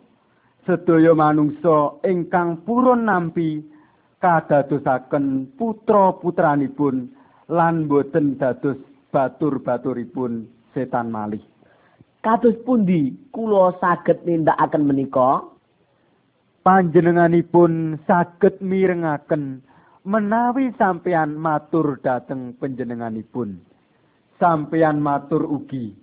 Sedaya 0.63 1.11
manungsa 1.11 1.99
ingkang 2.07 2.63
purun 2.63 3.07
nampi 3.07 3.59
kadadosaken 4.23 5.59
putra-putranipun 5.59 7.11
lan 7.51 7.91
boten 7.91 8.39
dados 8.39 8.79
batur-baturipun 9.13 10.49
setan 10.73 11.13
malih. 11.13 11.45
Kados 12.25 12.57
pundi 12.65 13.13
kula 13.29 13.77
saged 13.77 14.25
nindakaken 14.25 14.89
menika? 14.89 15.45
Panjenenganipun 16.65 18.01
saged 18.09 18.57
mirengaken 18.65 19.61
menawi 20.01 20.73
sampeyan 20.81 21.37
matur 21.37 22.01
dhateng 22.01 22.57
panjenenganipun. 22.57 23.61
sampeyan 24.43 24.99
matur 24.99 25.47
ugi 25.47 25.95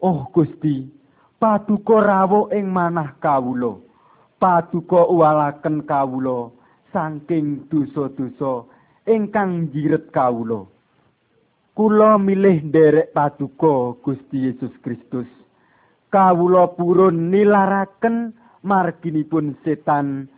oh 0.00 0.24
Gusti 0.32 0.88
paduka 1.36 2.00
rawuh 2.00 2.48
ing 2.56 2.72
manah 2.72 3.12
kawula 3.20 3.76
paduka 4.40 5.04
uwalaken 5.04 5.84
kawula 5.84 6.48
saking 6.94 7.68
dosa-dosa 7.68 8.64
ingkang 9.04 9.68
jiret 9.74 10.08
kawula 10.14 10.64
kula 11.74 12.22
milih 12.22 12.70
nderek 12.70 13.10
paduka 13.10 13.98
Gusti 13.98 14.46
Yesus 14.46 14.70
Kristus. 14.78 15.26
Kawula 16.14 16.70
purun 16.78 17.34
nilaraken 17.34 18.30
marginipun 18.62 19.58
setan 19.66 20.30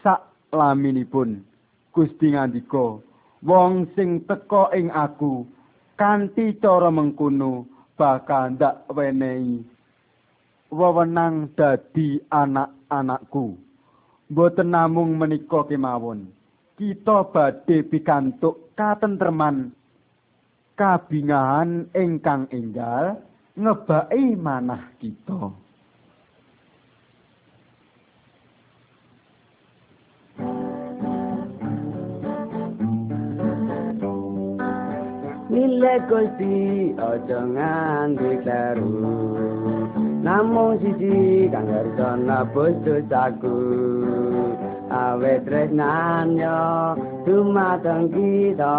sak 0.00 0.24
laminipun 0.48 1.44
Gusti 1.92 2.32
ngandika 2.32 3.04
wong 3.44 3.92
sing 3.92 4.24
teka 4.24 4.72
ing 4.72 4.88
aku 4.88 5.44
kanthi 6.00 6.56
cara 6.56 6.88
mengkono 6.88 7.68
bakal 8.00 8.56
ndak 8.56 8.88
wenehi 8.88 9.60
wewenang 10.72 11.52
dadi 11.52 12.16
anak-anakku. 12.32 13.60
Boten 14.32 14.72
namung 14.72 15.20
menika 15.20 15.68
kemawon. 15.68 16.32
Kita 16.80 17.28
badhe 17.28 17.84
pikantuk 17.84 18.72
katentreman 18.72 19.76
kabingahan 20.76 21.88
ingkang 21.92 22.48
enggal 22.50 23.20
ngebaki 23.56 24.36
manah 24.36 24.84
kita. 24.96 25.52
Lile 35.52 35.94
Gusti 36.08 36.96
aja 36.96 37.40
nganti 37.44 38.30
kleru 38.40 38.96
Namung 40.24 40.80
siji 40.80 41.52
kang 41.52 41.68
ngerti 41.68 42.00
ana 42.00 42.40
dosaku 42.48 43.58
awet 44.92 45.48
tresnanyo 45.48 46.60
dumateng 47.24 48.12
kita. 48.12 48.78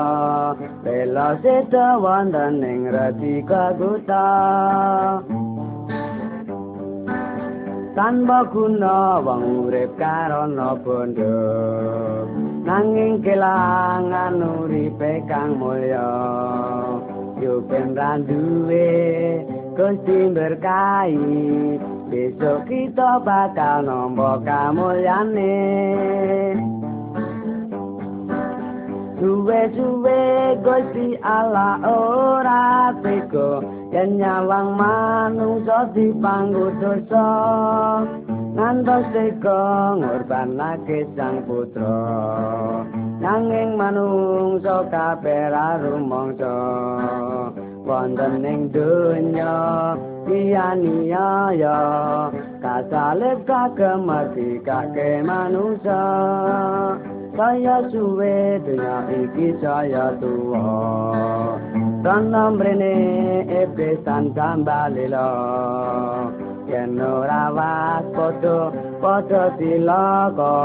Bela 0.86 1.42
seda 1.42 1.98
wonten 1.98 2.62
ing 2.62 2.94
rati 2.94 3.42
kaguta. 3.42 4.30
Tanpa 7.98 8.46
guna 8.50 9.22
wong 9.22 9.70
urip 9.70 9.94
karana 9.98 10.78
bondo. 10.78 11.38
Nanging 12.66 13.22
kelangan 13.22 14.38
uripe 14.40 15.26
kang 15.26 15.58
mulya. 15.58 16.10
Yo 17.44 17.60
ben 17.66 17.92
randuwe 17.92 18.88
Gusti 19.74 20.30
berkahi 20.32 21.76
besok 22.14 22.70
kita 22.70 23.18
bakal 23.26 23.82
nombo 23.82 24.38
kamulyane. 24.46 25.58
Suwe-suwe 29.18 30.22
Gusti 30.62 31.18
Allah 31.26 31.82
ora 31.82 32.94
teko 33.02 33.66
yen 33.90 34.22
nyawang 34.22 34.78
manungsa 34.78 35.90
dipanggo 35.98 36.70
dosa. 36.78 37.30
Ngantos 38.54 39.10
teko 39.10 39.62
ngorbanake 39.98 41.10
sang 41.18 41.42
putra. 41.50 41.98
Nanging 43.18 43.74
manungsa 43.74 44.86
kabeh 44.92 45.50
rumangsa 45.82 46.54
wonten 47.84 48.44
ing 48.48 48.72
donya 48.72 49.56
pianiaya 50.24 51.78
kasalib 52.64 53.44
kagemati 53.44 54.64
kake 54.64 55.22
manusa. 55.24 56.04
Saya 57.34 57.82
suwe 57.90 58.62
dunia 58.62 59.10
iki 59.10 59.58
saya 59.58 60.14
tua 60.22 61.58
tanam 62.06 62.62
rene 62.62 62.94
ebesan 63.48 64.36
kembali 64.38 65.10
lo 65.10 65.34
yen 66.70 67.00
ora 67.00 67.50
was 67.50 68.06
podo 68.14 68.70
podo 69.02 69.44
silaka 69.58 70.60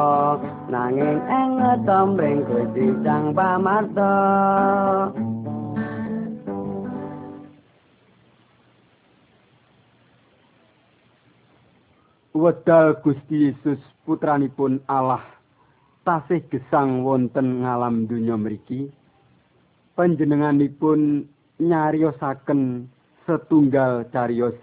nanging 0.68 1.22
ing 1.24 1.50
ngetomring 1.56 2.42
Gusti 2.44 2.86
Sang 3.00 3.32
Pamarta 3.32 4.12
wedal 12.38 13.02
Gusti 13.02 13.50
Yesus 13.50 13.82
putranipun 14.06 14.78
Allah. 14.86 15.26
Tasih 16.06 16.46
gesang 16.48 17.02
wonten 17.02 17.66
ngalam 17.66 18.06
donya 18.06 18.38
mriki. 18.38 18.88
Panjenenganipun 19.98 21.26
nyariosaken 21.58 22.86
setunggal 23.26 24.06
carios 24.14 24.54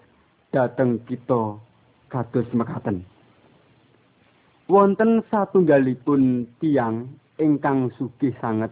dhateng 0.55 1.03
kita 1.05 1.59
kados 2.07 2.47
mekaten. 2.55 3.03
Wonten 4.71 5.21
satunggalipun 5.27 6.49
tiang 6.63 7.11
ingkang 7.37 7.91
sugih 7.99 8.33
sanget. 8.39 8.71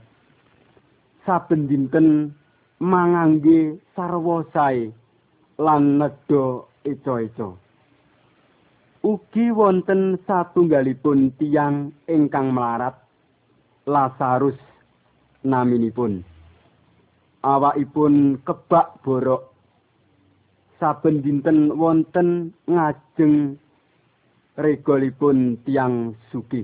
Saben 1.28 1.68
dinten 1.68 2.34
mangangge 2.80 3.78
sarwa 3.94 4.48
sae 4.50 4.90
lan 5.62 6.02
nedha 6.02 6.66
eco-eco 6.88 7.63
ugi 9.04 9.52
wonten 9.52 10.16
satunggalipun 10.24 11.36
tiang 11.36 11.92
ingkang 12.08 12.56
melarat 12.56 12.96
Lazarus 13.84 14.56
naminipun. 15.44 16.24
Awakipun 17.44 18.40
kebak 18.48 19.04
borok. 19.04 19.52
Saben 20.80 21.20
dinten 21.20 21.76
wonten 21.76 22.56
ngajeng 22.64 23.60
regolipun 24.56 25.60
tiang 25.68 26.16
sugih. 26.32 26.64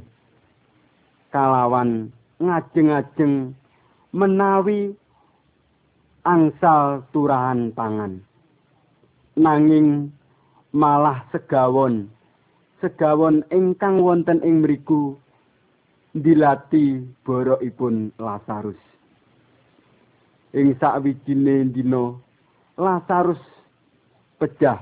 Kalawan 1.35 2.07
ngajeng-ajeng 2.39 3.51
menawi 4.15 4.95
angsal 6.23 7.03
turahan 7.11 7.75
pangan. 7.75 8.23
Nanging 9.35 10.15
malah 10.71 11.27
segawon 11.35 12.07
segawon 12.79 13.43
ingkang 13.51 13.99
wonten 13.99 14.39
ing 14.39 14.63
mriku 14.63 15.19
dilati 16.15 17.03
borokipun 17.27 18.15
Lazarus. 18.17 18.79
Ing 20.55 20.73
sakwijine 20.81 21.69
dina 21.69 22.15
Lazarus 22.79 23.43
pejah 24.39 24.81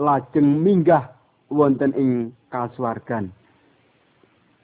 lajeng 0.00 0.64
minggah 0.64 1.12
wonten 1.52 1.92
ing 1.94 2.10
kasuwargan. 2.48 3.30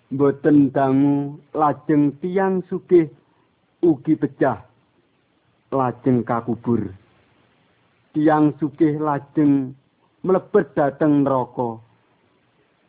Boten 0.09 0.73
dangu 0.73 1.37
lajeng 1.53 2.17
tiang 2.25 2.65
sugih 2.67 3.13
ugi 3.85 4.17
pejah 4.17 4.65
lajeng 5.69 6.25
kakubur. 6.25 6.97
Tiang 8.17 8.57
sugih 8.57 8.97
lajeng 8.97 9.77
mlebet 10.25 10.73
dhateng 10.73 11.29
neraka. 11.29 11.84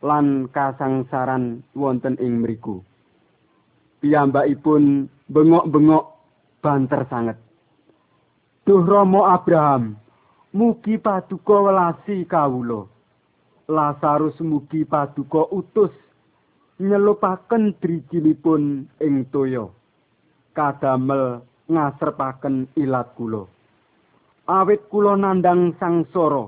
Lan 0.05 0.45
kasangsaran 0.53 1.65
wonten 1.73 2.13
ing 2.21 2.45
mriku. 2.45 2.85
Piyambakipun 4.05 5.09
bengok-bengok 5.33 6.05
banter 6.61 7.01
sanget. 7.09 7.37
Duh 8.69 8.85
Rama 8.85 9.33
Abraham, 9.33 9.97
mugi 10.53 11.01
paduka 11.01 11.57
welasi 11.57 12.21
kawula. 12.29 12.85
Lazarus 13.65 14.37
mugi 14.45 14.85
paduka 14.85 15.49
utus 15.49 15.93
nyelupaken 16.77 17.73
drijinipun 17.81 18.85
ing 19.01 19.25
toya. 19.33 19.65
Kadamel 20.53 21.41
ngasrepaken 21.65 22.69
ilat 22.77 23.09
kula. 23.17 23.49
Awit 24.45 24.85
kula 24.93 25.17
nandang 25.17 25.73
sangsara 25.81 26.45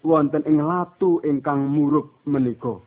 wonten 0.00 0.44
ing 0.48 0.64
latu 0.64 1.20
ingkang 1.20 1.68
murub 1.68 2.08
menika. 2.24 2.80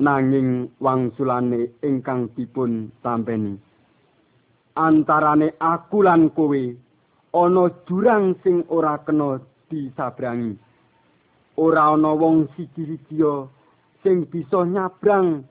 Nanging 0.00 0.72
wangsulane 0.80 1.76
ingkang 1.84 2.32
dipun 2.32 2.88
tampeni. 3.04 3.60
Antarane 4.80 5.60
aku 5.60 6.00
lan 6.00 6.32
kowe 6.32 6.62
ana 7.36 7.64
jurang 7.84 8.32
sing 8.40 8.64
ora 8.72 8.96
kena 9.04 9.36
disabrangi. 9.68 10.56
Ora 11.60 11.92
ana 11.92 12.16
wong 12.16 12.48
siji-sijiya 12.56 13.44
sing 14.00 14.24
bisa 14.32 14.64
nyabrang 14.64 15.44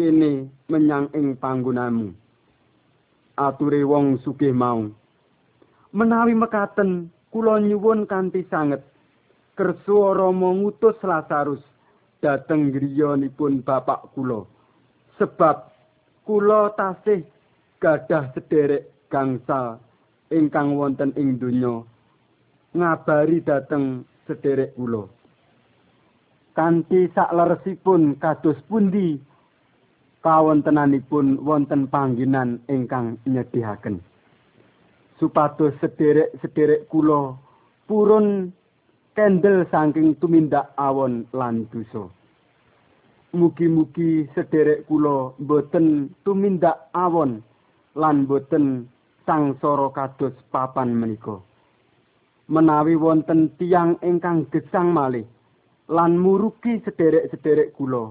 kene 0.00 0.48
menyang 0.72 1.12
ing 1.12 1.36
panggonamu. 1.36 2.16
Ature 3.36 3.84
wong 3.84 4.16
sugih 4.24 4.56
mau. 4.56 4.88
Menawi 5.92 6.32
mekaten 6.32 7.12
kula 7.28 7.60
nyuwun 7.60 8.08
kanthi 8.08 8.48
sanget. 8.48 8.80
Kersa 9.60 10.16
Rama 10.16 10.56
ngutus 10.56 10.96
Lazarus 11.04 11.60
dhateng 12.20 12.72
griyanipun 12.72 13.64
bapak 13.64 14.12
kula. 14.16 14.44
Sebab 15.20 15.56
kula 16.24 16.72
tasih 16.76 17.24
gadah 17.80 18.32
sederek 18.36 18.88
gangsa 19.12 19.80
ingkang 20.32 20.76
wonten 20.76 21.12
ing 21.16 21.40
donya 21.40 21.84
ngabari 22.76 23.42
dhateng 23.44 24.04
sederek 24.24 24.72
kula. 24.76 25.08
Kanthi 26.56 27.08
sakleresipun 27.16 28.20
kados 28.20 28.60
pundi 28.68 29.16
kawontenanipun 30.20 31.40
wonten 31.40 31.88
panggenan 31.88 32.60
ingkang 32.68 33.16
nyedihaken 33.24 34.04
supados 35.20 35.76
sederek-sederek 35.84 36.88
kula 36.88 37.36
purun 37.84 38.48
kendel 39.14 39.66
saking 39.70 40.14
tumindak 40.22 40.70
awon 40.78 41.26
lan 41.34 41.66
dosa. 41.70 42.06
Mugi-mugi 43.30 44.26
sederek 44.34 44.86
kula 44.90 45.34
boten 45.38 46.10
tumindak 46.26 46.90
awon 46.94 47.42
lan 47.94 48.26
boten 48.26 48.90
sangsara 49.26 49.90
kados 49.94 50.34
papan 50.50 50.90
menika. 50.94 51.38
Menawi 52.50 52.98
wonten 52.98 53.54
tiang 53.54 53.94
ingkang 54.02 54.50
gesang 54.50 54.90
malih 54.90 55.22
lan 55.86 56.18
murugi 56.18 56.82
sederek-sederek 56.82 57.74
kula, 57.78 58.10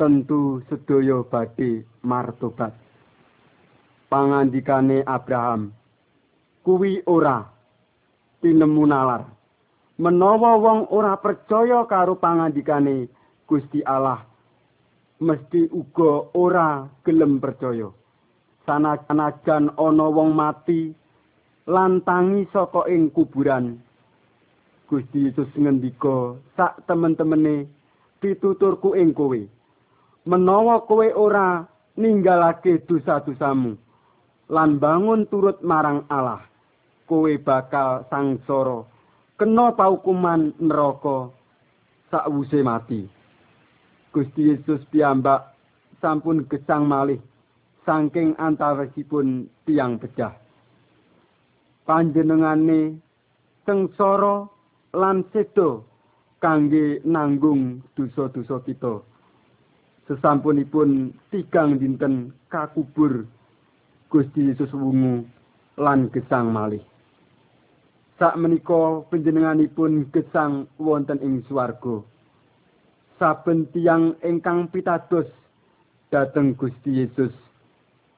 tentu 0.00 0.64
sedaya 0.68 1.20
badhe 1.24 1.84
martobat. 2.04 2.72
Pangandikane 4.08 5.04
Abraham 5.08 5.72
kuwi 6.64 7.00
ora 7.08 7.44
tinemu 8.40 8.84
nalar. 8.84 9.41
Menawa 10.02 10.58
wong 10.58 10.90
ora 10.90 11.14
percaya 11.14 11.86
karo 11.86 12.18
pangandikane 12.18 13.06
Gusti 13.46 13.78
Allah 13.86 14.18
mesti 15.22 15.70
uga 15.70 16.26
ora 16.34 16.90
gelem 17.06 17.38
percaya. 17.38 17.86
Sanajan 18.66 19.70
ana 19.78 20.06
wong 20.10 20.34
mati 20.34 20.90
lan 21.70 22.02
tangi 22.02 22.50
saka 22.50 22.90
ing 22.90 23.14
kuburan. 23.14 23.78
Gusti 24.90 25.30
Yesus 25.30 25.48
ngendika 25.54 26.34
sak 26.58 26.82
temen-temene 26.90 27.70
pituturku 28.18 28.98
ing 28.98 29.14
kowe. 29.14 29.38
Menawa 30.26 30.82
kowe 30.82 31.06
ora 31.14 31.62
ninggalake 31.94 32.82
dosa-dosamu 32.90 33.78
lan 34.50 34.70
bangun 34.82 35.30
turut 35.30 35.62
marang 35.62 36.02
Allah 36.10 36.42
kowe 37.06 37.30
bakal 37.38 38.02
sangsara 38.10 38.91
kena 39.42 39.74
paukuman 39.74 40.54
neraka 40.62 41.34
sakwuse 42.14 42.62
mati 42.62 43.10
Gusti 44.14 44.54
Yesus 44.54 44.86
piyambak 44.86 45.58
sampun 45.98 46.46
gesang 46.46 46.86
malih 46.86 47.18
saking 47.82 48.38
antawisipun 48.38 49.50
tiang 49.66 49.98
pecah. 49.98 50.38
Panjenengane 51.82 53.02
sengsara 53.66 54.46
lan 54.94 55.26
sedo 55.34 55.90
kangge 56.38 57.02
nanggung 57.02 57.82
dosa-dosa 57.98 58.62
kita. 58.62 59.02
Sesampunipun 60.06 61.18
tigang 61.34 61.82
dinten 61.82 62.30
kakubur 62.46 63.26
Gusti 64.06 64.54
Yesus 64.54 64.70
wungu 64.70 65.26
lan 65.82 66.06
gesang 66.14 66.54
malih. 66.54 66.91
Sak 68.22 68.38
menika 68.38 69.02
panjenenganipun 69.10 70.06
gesang 70.14 70.70
wonten 70.78 71.18
ing 71.18 71.42
swarga. 71.50 72.06
saben 73.22 73.70
tiang 73.70 74.18
ingkang 74.26 74.66
pitados 74.74 75.30
dhateng 76.10 76.58
Gusti 76.58 77.06
Yesus 77.06 77.30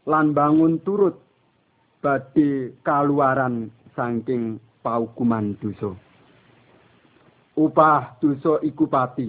lan 0.08 0.32
bangun 0.32 0.80
turut 0.80 1.20
badhe 2.00 2.72
kaluaran 2.80 3.68
saking 3.92 4.56
paukuman 4.80 5.60
dosa. 5.60 5.92
Upah 7.52 8.16
dosa 8.16 8.64
iku 8.64 8.88
pati. 8.88 9.28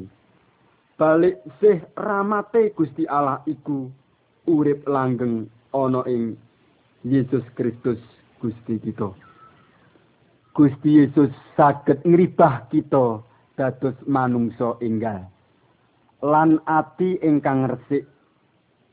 Balik 0.95 1.43
sih 1.59 1.75
ramate 1.99 2.71
Gusti 2.71 3.03
Allah 3.03 3.43
iku 3.43 3.91
urip 4.47 4.87
langgeng 4.87 5.51
ana 5.75 6.07
ing 6.07 6.39
Yesus 7.03 7.43
Kristus 7.51 7.99
Gusti 8.39 8.79
kita. 8.79 9.24
Gusti 10.55 11.03
Yesus 11.03 11.35
saged 11.59 12.07
ngribah 12.07 12.71
kita 12.71 13.19
dados 13.59 13.99
manungsa 14.07 14.79
enggal. 14.79 15.35
lan 16.25 16.57
ati 16.65 17.21
ingkang 17.21 17.69
resik 17.69 18.09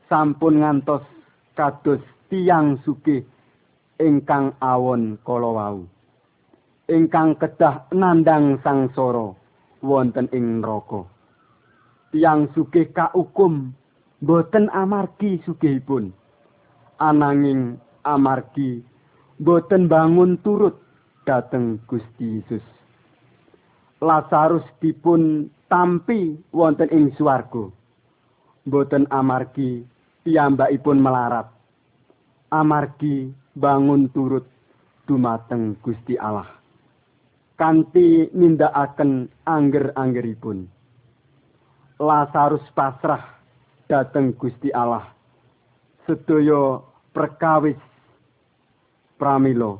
sampun 0.05 0.61
ngantos 0.61 1.01
kados 1.57 2.03
tiang 2.29 2.77
sugih 2.85 3.25
ingkang 3.97 4.53
awon 4.61 5.17
kala 5.25 5.49
wau. 5.49 5.79
Ingkang 6.91 7.39
kedah 7.41 7.89
nandang 7.95 8.61
sangsara 8.61 9.33
wonten 9.81 10.29
ing 10.29 10.61
neraka. 10.61 11.07
Tiang 12.13 12.51
sugih 12.53 12.93
kaukum 12.93 13.73
boten 14.21 14.69
amargi 14.69 15.41
sugihipun. 15.47 16.13
Ananging 17.01 17.81
amargi 18.05 18.83
boten 19.41 19.89
bangun 19.89 20.37
turut 20.45 20.77
dateng 21.23 21.79
Gusti 21.87 22.39
Yesus 22.39 22.63
Lazarus 24.03 24.67
dipun 24.83 25.47
tampi 25.71 26.35
wonten 26.51 26.91
ing 26.91 27.15
swarga. 27.15 27.71
Boten 28.67 29.07
amargi 29.07 29.87
piyambakipun 30.27 30.99
melarat. 30.99 31.47
Amargi 32.51 33.31
bangun 33.55 34.11
turut 34.11 34.43
dumateng 35.07 35.79
Gusti 35.79 36.19
Allah. 36.19 36.51
Kanti 37.55 38.27
nindakaken 38.35 39.31
angger-anggeripun. 39.47 40.67
Lazarus 42.03 42.67
pasrah 42.75 43.23
dateng 43.87 44.35
Gusti 44.35 44.67
Allah. 44.75 45.07
Sedaya 46.03 46.83
perkawis 47.15 47.79
pramila 49.15 49.79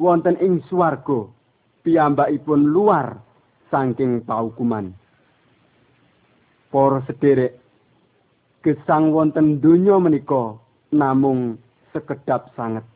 wonten 0.00 0.40
ing 0.40 0.64
swarga 0.72 1.28
piyambakipun 1.84 2.72
luar 2.72 3.20
saking 3.68 4.24
paukuman. 4.24 4.96
Para 6.72 7.04
sederek, 7.04 7.60
gesang 8.64 9.12
wonten 9.12 9.60
donya 9.60 10.00
menika 10.00 10.56
namung 10.88 11.60
sekedap 11.92 12.48
sanget. 12.56 12.86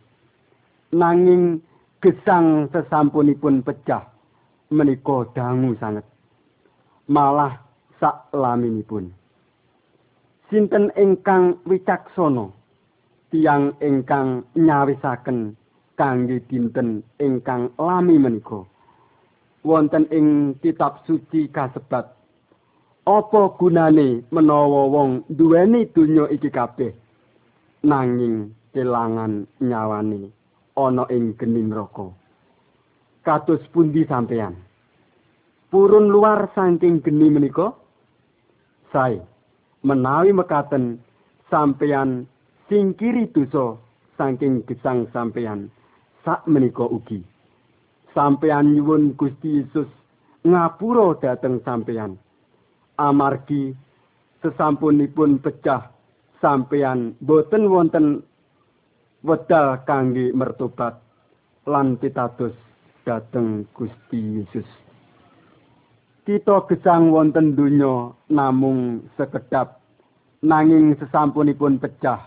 Nanging 0.95 1.61
gesang 2.01 2.71
sesampunipun 2.73 3.61
pecah 3.61 4.09
menika 4.73 5.29
dangu 5.37 5.77
sanget. 5.77 6.07
Malah 7.11 7.61
sak 8.01 8.33
laminipun. 8.33 9.13
Sinten 10.49 10.95
ingkang 10.95 11.61
wicaksana 11.67 12.49
tiang 13.35 13.75
ingkang 13.83 14.47
nyawisaken 14.55 15.59
kangge 15.99 16.43
dinten 16.51 17.03
ingkang 17.19 17.71
lami 17.79 18.19
menika. 18.19 18.67
wonten 19.65 20.05
ing 20.13 20.53
kitab 20.61 21.01
suci 21.09 21.49
kasebat 21.49 22.13
apa 23.09 23.43
gunane 23.57 24.25
menawa 24.29 24.89
wong 24.93 25.25
duweni 25.33 25.89
donya 25.93 26.29
iki 26.29 26.53
kabeh? 26.53 26.93
Nanging 27.85 28.53
kelangan 28.73 29.45
nyawane 29.61 30.33
ana 30.77 31.05
ing 31.13 31.37
geni 31.37 31.65
neraka. 31.65 32.09
Kados 33.25 33.61
pundi 33.73 34.09
sampeyan? 34.09 34.57
Purun 35.69 36.09
luar 36.09 36.49
saking 36.57 37.05
geni 37.05 37.29
menika. 37.29 37.77
Sae 38.93 39.21
menawi 39.85 40.33
mekaten 40.33 41.01
sampeyan 41.53 42.25
singkiri 42.73 43.29
dosa 43.37 43.77
saking 44.17 44.65
gesang 44.65 45.09
sampeyan 45.13 45.69
sak 46.25 46.49
menika 46.49 46.89
ugi. 46.89 47.21
Sampeyan 48.17 48.73
nyuwun 48.75 49.15
Gusti 49.15 49.61
Yesus 49.61 49.87
ngapura 50.43 51.15
dhateng 51.21 51.61
sampeyan. 51.63 52.17
Amargi 52.97 53.75
sesampunipun 54.41 55.43
pecah 55.43 55.91
sampeyan 56.41 57.15
boten 57.21 57.69
wonten 57.69 58.23
wedal 59.25 59.83
kangge 59.85 60.33
mertobat 60.33 61.01
lan 61.69 61.97
pitados 62.01 62.55
dhateng 63.05 63.69
Gusti 63.77 64.41
Yesus. 64.41 64.69
Kita 66.25 66.65
gesang 66.71 67.13
wonten 67.13 67.53
donya 67.53 68.17
namung 68.33 69.05
sekedap 69.21 69.85
nanging 70.41 70.97
sesampunipun 71.01 71.81
pecah 71.81 72.21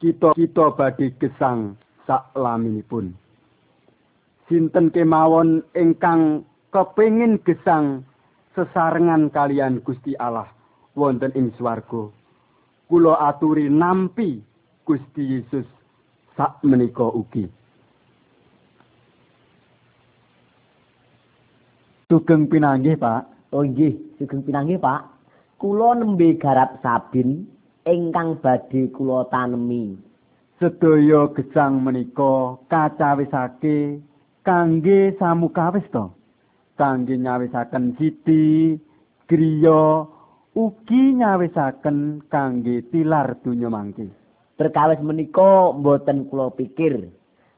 kita 0.00 0.34
kita 0.34 0.66
badhe 0.74 1.14
gesang 1.20 1.78
sak 2.08 2.32
laminipun 2.34 3.21
sinten 4.46 4.90
kemawon 4.90 5.62
ingkang 5.76 6.46
kepingin 6.72 7.38
gesang 7.42 8.06
sesarengan 8.56 9.28
kalian 9.30 9.82
Gusti 9.84 10.16
Allah 10.18 10.48
wonten 10.96 11.32
ing 11.38 11.52
swarga 11.56 12.08
kula 12.88 13.16
aturi 13.28 13.68
nampi 13.72 14.40
Gusti 14.84 15.38
Yesus 15.38 15.66
sak 16.36 16.60
menika 16.64 17.06
ugi 17.08 17.48
Sugeng 22.12 22.44
pinanggih, 22.44 23.00
Pak. 23.00 23.24
Oh 23.56 23.64
nggih, 23.64 24.20
sugeng 24.20 24.44
pinanggih, 24.44 24.76
Pak. 24.76 25.08
Kula 25.56 25.96
nembe 25.96 26.36
garap 26.36 26.76
sabin 26.84 27.48
ingkang 27.88 28.36
badhe 28.44 28.92
kula 28.92 29.24
tanemi. 29.32 29.96
Sedaya 30.60 31.32
gesang 31.32 31.80
menika 31.80 32.60
kacawisake 32.68 33.96
kangge 34.42 35.14
samukawis 35.18 35.86
to? 35.94 36.10
Kangge 36.78 37.14
nyawisaken 37.14 37.94
siti 37.98 38.74
griya 39.30 40.06
ugi 40.52 41.02
nyawisaken 41.16 42.26
kangge 42.28 42.82
tilar 42.90 43.38
donya 43.40 43.70
mangke. 43.70 44.10
Perkawis 44.58 45.00
menika 45.00 45.72
mboten 45.72 46.28
kula 46.28 46.52
pikir. 46.54 47.08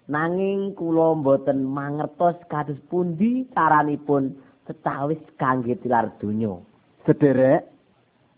Nanging 0.05 0.77
kula 0.77 1.17
mboten 1.17 1.65
mangertos 1.65 2.37
kados 2.53 2.77
pundi 2.93 3.49
caranipun 3.57 4.37
tetawis 4.69 5.21
kangge 5.41 5.81
tilar 5.81 6.13
donya. 6.21 6.61
Sederek 7.09 7.65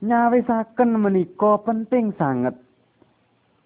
nyawisaken 0.02 0.90
menika 0.94 1.58
penting 1.66 2.14
sanget. 2.14 2.54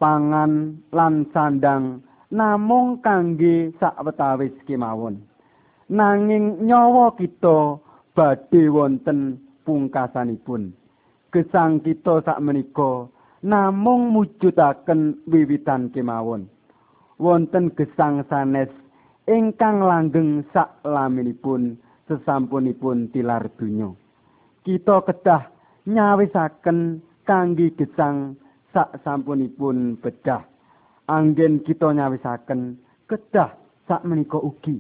Pangan 0.00 0.80
lan 0.96 1.28
sandang 1.28 2.00
namung 2.30 3.02
kangge 3.02 3.74
sawetawis 3.82 4.54
kemawon. 4.64 5.18
Nanging 5.90 6.62
nyawa 6.62 7.18
kita 7.18 7.82
badhe 8.14 8.70
wonten 8.70 9.42
pungkasanipun. 9.66 10.70
Gesang 11.34 11.82
kita 11.82 12.22
sakmenika 12.22 13.10
namung 13.42 14.14
mujudaken 14.14 15.26
wiwitan 15.26 15.90
kemawon. 15.90 16.46
Wonten 17.18 17.74
gesang 17.74 18.22
sanes 18.30 18.70
ingkang 19.26 19.82
langgeng 19.82 20.46
saklaminipun 20.54 21.76
sesampunipun 22.06 23.10
tilar 23.10 23.50
donya. 23.58 23.90
Kita 24.62 25.02
kedah 25.02 25.50
nyawisaken 25.90 27.02
kangge 27.26 27.74
gesang 27.74 28.38
sak 28.70 29.02
sampunipun 29.02 29.98
bedah 29.98 30.49
anggen 31.10 31.66
kita 31.66 31.90
nyawisaken 31.90 32.78
kedah 33.10 33.58
sak 33.90 34.06
menika 34.06 34.38
ugi 34.38 34.78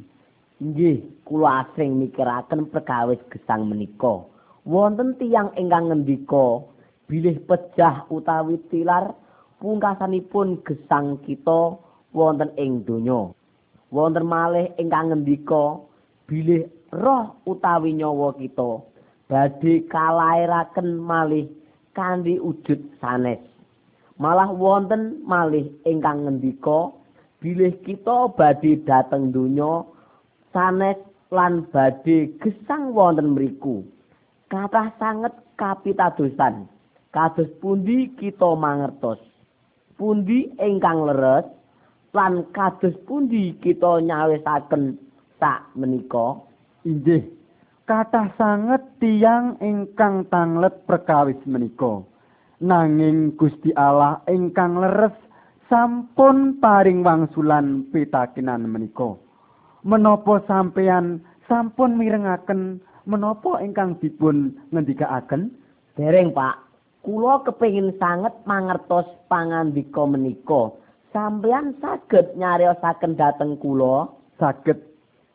Nggih, 0.60 1.24
kula 1.24 1.64
asring 1.64 1.96
mikiraken 1.96 2.68
perkawis 2.68 3.16
gesang 3.32 3.64
menika. 3.64 4.28
Wonten 4.68 5.16
tiyang 5.16 5.56
ingkang 5.56 5.88
ngendika 5.88 6.68
bilih 7.08 7.40
pejah 7.48 8.04
utawi 8.12 8.60
tilar 8.68 9.16
pungkasanipun 9.56 10.60
gesang 10.60 11.16
kita 11.24 11.80
wonten 12.12 12.52
ing 12.60 12.84
donya. 12.84 13.32
Wonten 13.88 14.28
malih 14.28 14.68
ingkang 14.76 15.08
ngendika 15.16 15.80
bilih 16.28 16.68
roh 16.92 17.40
utawi 17.48 17.96
nyawa 17.96 18.36
kita 18.36 18.84
badhe 19.32 19.88
kalairaken 19.88 21.00
malih 21.00 21.48
kanthi 21.96 22.36
wujud 22.36 23.00
sanes. 23.00 23.40
Malah 24.20 24.52
wonten 24.52 25.24
malih 25.24 25.72
ingkang 25.88 26.28
ngendika 26.28 26.92
bilih 27.40 27.72
kita 27.88 28.28
badhe 28.36 28.76
dhateng 28.84 29.32
donya 29.32 29.88
sanes 30.52 31.00
lan 31.32 31.64
badhe 31.72 32.28
gesang 32.36 32.92
wonten 32.92 33.32
mriku. 33.32 33.80
Kathah 34.52 34.92
sanget 35.00 35.32
kapitadosan. 35.56 36.68
Kados 37.16 37.48
pundi 37.64 38.12
kita 38.20 38.52
mangertos? 38.60 39.24
Pundi 39.96 40.52
ingkang 40.60 41.08
leres 41.08 41.48
lan 42.12 42.44
kados 42.52 42.92
pundi 43.08 43.56
kita 43.64 44.04
nyawisaken 44.04 45.00
sak 45.40 45.72
menika? 45.72 46.44
Inggih, 46.84 47.24
kathah 47.88 48.36
sanget 48.36 48.84
tiyang 49.00 49.56
ingkang 49.64 50.28
tanglet 50.28 50.76
perkawis 50.84 51.40
menika. 51.48 52.09
Nanging 52.60 53.40
Gusti 53.40 53.72
Allah 53.72 54.20
ingkang 54.28 54.76
leres 54.76 55.16
sampun 55.72 56.60
paring 56.60 57.00
wangsulan 57.00 57.88
pitakinan 57.88 58.68
menika. 58.68 59.16
menapa 59.80 60.44
sampeyan 60.44 61.24
sampun 61.48 61.96
mirengaken 61.96 62.84
menapa 63.08 63.64
ingkang 63.64 63.96
dipun 64.04 64.52
ngendikaaken? 64.76 65.56
Dereng 65.96 66.36
Pak. 66.36 66.68
Kula 67.00 67.40
kepengin 67.48 67.96
sanget 67.96 68.36
mangertos 68.44 69.08
pangandika 69.32 70.04
menika. 70.04 70.76
Sampeyan 71.16 71.72
saged 71.80 72.36
nyariosaken 72.36 73.16
dhateng 73.16 73.56
kula? 73.56 74.12
Saged. 74.36 74.76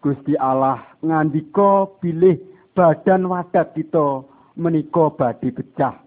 Gusti 0.05 0.38
Allah 0.38 0.85
ngandika 1.01 1.89
bilih 1.97 2.38
badan 2.77 3.25
wadah 3.25 3.65
kita 3.73 4.21
menika 4.53 5.09
badhe 5.17 5.49
pecah 5.49 6.05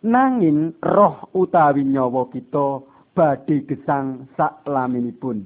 nanging 0.00 0.72
roh 0.80 1.28
utawi 1.36 1.84
nyawa 1.84 2.28
kita 2.32 2.80
badhe 3.12 3.68
gesang 3.68 4.28
sak 4.36 4.64
laminipun. 4.64 5.44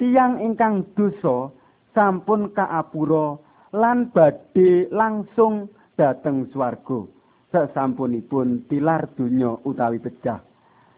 Tiyang 0.00 0.40
ingkang 0.40 0.88
dosa 0.96 1.52
sampun 1.92 2.50
kaapura 2.56 3.38
lan 3.76 4.10
badhe 4.10 4.88
langsung 4.90 5.68
dhateng 5.94 6.48
swarga. 6.50 7.06
Sasampunipun 7.54 8.66
tilar 8.66 9.06
donya 9.14 9.54
utawi 9.62 10.02
pecah. 10.02 10.42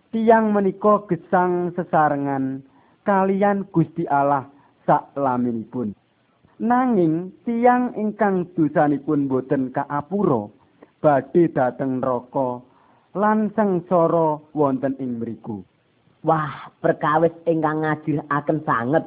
Tiyang 0.09 0.57
menika 0.57 1.05
gesang 1.05 1.77
sesarengan 1.77 2.65
kalian 3.05 3.69
Gusti 3.69 4.09
Allah 4.09 4.49
sak 4.89 5.13
laminipun. 5.21 5.93
Nanging 6.57 7.37
tiyang 7.45 7.93
ingkang 8.01 8.49
dosanipun 8.57 9.29
boten 9.29 9.69
kaapura 9.77 10.49
badhe 11.05 11.53
dhateng 11.53 12.01
neraka 12.01 12.65
lan 13.17 13.49
sengsara 13.57 14.37
wonten 14.53 14.93
ing 15.01 15.17
mriku. 15.17 15.65
Wah 16.21 16.69
perkawis 16.85 17.33
ingkang 17.49 17.81
ngajiraken 17.81 18.61
sanget. 18.69 19.05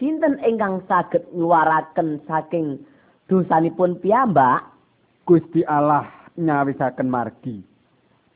Sinten 0.00 0.40
ingkang 0.40 0.80
saged 0.88 1.28
nyuwaraken 1.36 2.24
saking 2.24 2.80
dosanipun 3.28 4.00
piyambak? 4.00 4.64
Gusti 5.28 5.60
Allah 5.68 6.08
nyawisaken 6.40 7.08
margi. 7.12 7.60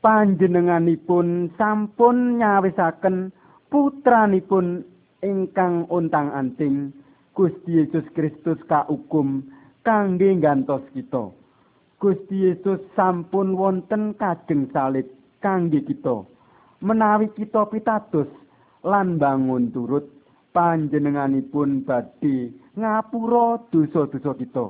Panjenenganipun 0.03 1.57
sampun 1.57 2.37
nyawisaken 2.37 3.31
putranipun 3.73 4.85
ingkang 5.23 5.87
untang-anting 5.89 6.91
Gusti 7.33 7.81
Yesus 7.81 8.05
Kristus 8.13 8.59
kaukum 8.67 9.47
kangge 9.81 10.29
gantos 10.37 10.83
kita 10.93 11.31
Gusti 12.03 12.51
Yesus 12.51 12.83
sampun 12.99 13.55
wonten 13.55 14.11
kajeng 14.19 14.67
salib 14.75 15.07
kangge 15.39 15.79
kita 15.87 16.27
menawi 16.83 17.31
kita 17.31 17.63
pitados 17.71 18.27
lan 18.83 19.15
bangun 19.15 19.71
turut 19.71 20.03
panjenenganipun 20.51 21.87
badhe 21.87 22.51
ngapura 22.75 23.63
dosa-dosa 23.71 24.35
kita. 24.35 24.65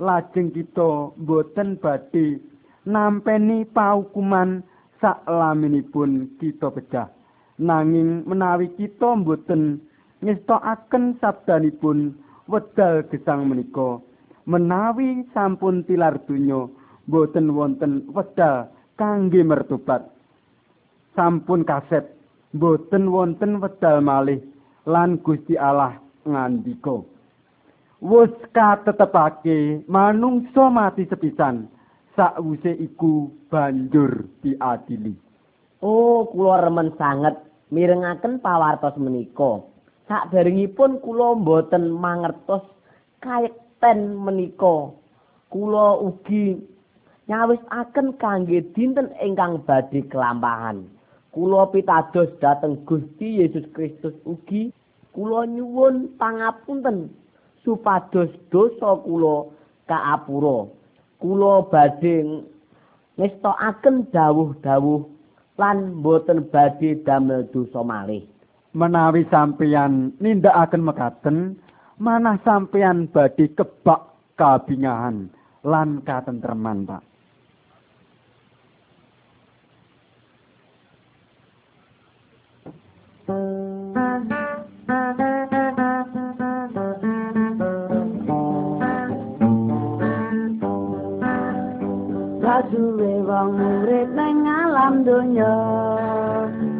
Lajeng 0.00 0.48
kita 0.56 1.12
boten 1.20 1.76
badhe 1.76 2.40
nampeni 2.88 3.68
paukuman 3.68 4.64
saklaminipun 5.04 6.40
kita 6.40 6.72
pecah. 6.72 7.12
Nanging 7.60 8.24
menawi 8.24 8.72
kita 8.80 9.20
boten 9.20 9.84
ngestokaken 10.24 11.20
sabdanipun 11.20 12.16
wedal 12.48 13.04
gesang 13.12 13.44
menika, 13.44 14.00
menawi 14.46 15.26
sampun 15.34 15.84
tilar 15.84 16.20
donya 16.24 16.68
boten 17.10 17.52
wonten 17.52 18.06
wedal 18.14 18.70
kangge 18.96 19.42
mertobat. 19.42 20.06
Sampun 21.16 21.66
kaset 21.66 22.06
boten 22.54 23.10
wonten 23.10 23.58
wedal 23.58 24.00
malih 24.00 24.40
lan 24.86 25.18
Gusti 25.20 25.58
Allah 25.58 25.98
ngandika. 26.24 27.02
Wis 28.00 28.32
katetepake 28.56 29.84
manungsa 29.84 30.72
mati 30.72 31.04
sepisan 31.04 31.68
sakwise 32.16 32.72
iku 32.80 33.28
banjur 33.52 34.24
diadili. 34.40 35.12
Oh 35.84 36.24
kula 36.32 36.64
remen 36.64 36.96
sanget 36.96 37.36
mirengaken 37.68 38.40
pawartos 38.40 38.96
menika. 38.96 39.64
Sakderengipun 40.08 40.98
kula 41.04 41.38
mboten 41.38 41.92
mangertos 41.92 42.64
kayekten 43.80 44.16
menika. 44.20 44.92
Kula 45.50 45.98
ugi 45.98 46.62
nyawisaken 47.26 48.14
kangge 48.22 48.62
dinten 48.74 49.10
ingkang 49.18 49.66
badhe 49.66 50.06
kelampahan 50.06 50.86
kula 51.34 51.66
pitados 51.74 52.30
dhateng 52.38 52.86
Gusti 52.86 53.42
Yesus 53.42 53.66
Kristus 53.74 54.14
ugi 54.22 54.70
kula 55.10 55.46
nyuwun 55.50 56.14
pangapunten 56.22 57.10
supados 57.66 58.30
dosa 58.54 58.94
kula 59.02 59.50
kaapura. 59.90 60.70
Kula 61.18 61.66
badhe 61.66 62.46
ngestokaken 63.18 64.06
dawuh-dawuh 64.14 65.02
lan 65.58 65.98
boten 65.98 66.46
badhe 66.46 66.94
damel 67.02 67.42
dosa 67.50 67.82
malih. 67.82 68.22
Menawi 68.70 69.26
sampeyan 69.34 70.14
nindakaken 70.22 70.86
mekaten 70.86 71.58
manah 72.00 72.40
sampeyan 72.40 73.12
badhe 73.12 73.52
kebak 73.52 74.08
kabingahan 74.40 75.28
lan 75.60 76.00
katentreman 76.00 76.88
Pak. 76.88 77.04
Sasuwe 92.40 93.12
wong 93.28 93.52
urip 93.60 94.08
nang 94.16 94.48
alam 94.48 95.04
donya 95.04 95.54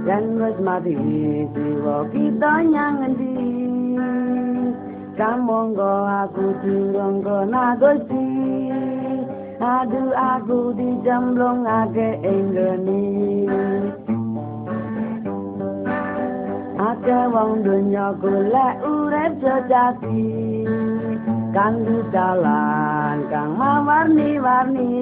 Yen 0.08 0.40
wis 0.40 0.56
mati 0.64 0.96
siwa 1.52 2.08
kita 2.08 2.52
nyang 2.66 3.04
endi 3.04 3.29
Kamonggo 5.20 6.08
aku 6.08 6.56
dironggo 6.64 7.44
nagosi. 7.44 8.24
Aduh 9.60 10.16
aku 10.16 10.72
dijamblong 10.72 11.68
ake 11.68 12.16
enggeni 12.24 13.44
Ake 16.80 17.18
wong 17.28 17.60
donya 17.60 18.16
golek 18.16 18.80
urip 18.80 19.36
sejati 19.44 20.24
Kang 21.52 21.84
dalan 22.08 23.28
kang 23.28 23.52
mawarni-warni 23.60 24.96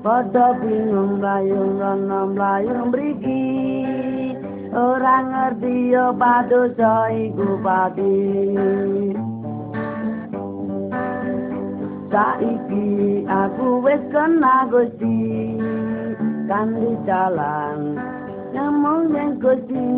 padha 0.00 0.56
bingung 0.64 1.20
mlayu 1.20 1.76
ana 1.84 2.20
mlayu 2.32 2.88
mriki 2.88 3.75
ora 4.76 5.16
ngerti 5.24 5.96
yo 5.96 6.12
padosa 6.20 7.08
iku 7.08 7.56
pati 7.64 8.16
saiki 12.12 13.24
aku 13.24 13.80
wis 13.80 14.02
kena 14.12 14.68
Gusti 14.68 15.56
kan 16.44 16.76
di 16.76 16.92
jalan 17.08 17.96
nyamong 18.52 19.16
yang 19.16 19.40
Gusti. 19.40 19.88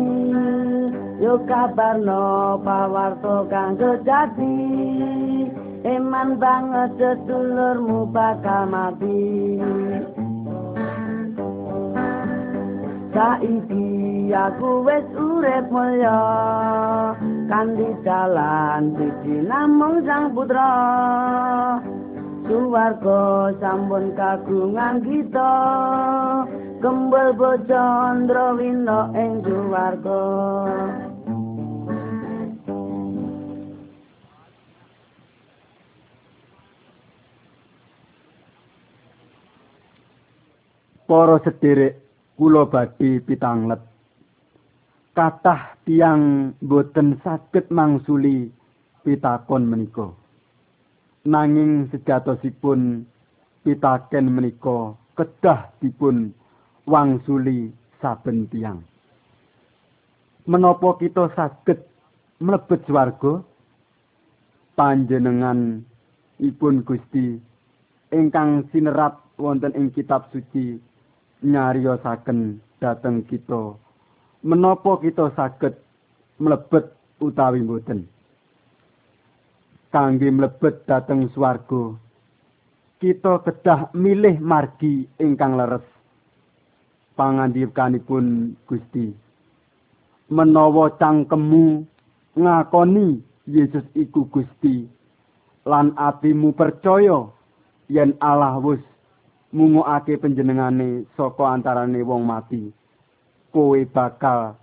Yo 1.19 1.35
kabarno 1.43 2.63
pawarto 2.63 3.43
kang 3.51 3.75
sejati 3.75 4.55
eman 5.83 6.39
banget 6.39 6.95
sedulurmu 6.95 8.07
bakal 8.07 8.71
mati 8.71 9.59
saiki 13.09 14.29
aku 14.29 14.85
wis 14.85 15.05
urip 15.17 15.65
mulya 15.73 16.21
kan 17.49 17.73
di 17.73 17.89
jalan 18.05 18.93
siji 18.93 19.41
namung 19.45 20.05
sang 20.05 20.33
putra. 20.37 20.73
Suwarga 22.49 23.53
sampun 23.61 24.17
kagungan 24.17 25.05
kita 25.05 25.53
kembal 26.81 27.37
bocandra 27.37 28.57
wina 28.57 29.13
ing 29.13 29.45
suwarga. 29.45 30.21
Para 41.09 41.41
sederek 41.41 42.08
kula 42.39 42.63
badhe 42.71 43.19
pitanglet 43.19 43.83
kathah 45.11 45.75
tiang 45.83 46.55
boten 46.63 47.19
saged 47.19 47.67
mangsuli 47.67 48.47
pitakon 49.03 49.67
menika 49.67 50.07
nanging 51.27 51.91
sejatosipun 51.91 53.03
pitaken 53.67 54.25
menika 54.31 54.95
kedah 55.19 55.75
dipun 55.83 56.31
wangsuli 56.87 57.69
saben 57.99 58.47
tiang. 58.47 58.79
Menapa 60.47 60.95
kita 60.97 61.29
saged 61.35 61.83
mlebet 62.39 62.81
swarga? 62.87 63.43
Panjenengan 64.79 65.83
ipun 66.39 66.87
Gusti 66.87 67.35
ingkang 68.15 68.63
sinerat 68.71 69.19
wonten 69.35 69.75
ing 69.75 69.91
kitab 69.91 70.31
suci 70.31 70.79
nyariosaken 71.43 72.59
dhateng 72.79 73.23
kita. 73.27 73.75
Menapa 74.43 74.99
kita 75.03 75.31
saged 75.35 75.75
mlebet 76.39 76.89
utawi 77.19 77.59
mboten? 77.59 78.07
kangge 79.89 80.29
mlebet 80.29 80.85
dhateng 80.85 81.29
swarga 81.33 81.97
kita 83.01 83.41
kedah 83.41 83.89
milih 83.97 84.37
margi 84.37 85.09
ingkang 85.17 85.57
leres 85.57 85.85
pangandikanipun 87.17 88.53
Gusti 88.69 89.09
menawa 90.29 90.93
cangkemmu 91.01 91.89
ngakoni 92.37 93.17
Yesus 93.49 93.81
iku 93.97 94.29
Gusti 94.29 94.85
lan 95.65 95.97
atimu 95.97 96.53
percaya 96.53 97.25
yen 97.89 98.13
Allah 98.21 98.61
wis 98.61 98.83
mungokake 99.51 100.17
panjenengane 100.21 101.05
saka 101.17 101.53
antarane 101.53 102.01
wong 102.03 102.23
mati. 102.25 102.69
Kowe 103.49 103.79
bakal 103.89 104.53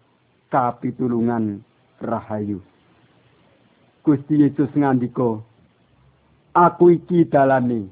kapitulungan 0.51 1.63
rahayu. 1.99 2.63
Gusti 4.07 4.47
Yesus 4.47 4.71
ngandika 4.79 5.43
Aku 6.57 6.89
iki 6.95 7.29
dalane. 7.29 7.91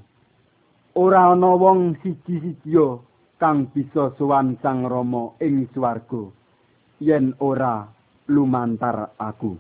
Ora 0.95 1.35
ana 1.35 1.53
wong 1.59 1.99
siji-sijiya 2.01 3.03
kang 3.43 3.69
bisa 3.75 4.15
sowan 4.17 4.57
Sang 4.63 4.87
Rama 4.87 5.35
ing 5.43 5.67
swarga. 5.75 6.31
Yen 7.03 7.35
ora 7.43 7.85
lumantar 8.31 9.13
aku. 9.19 9.59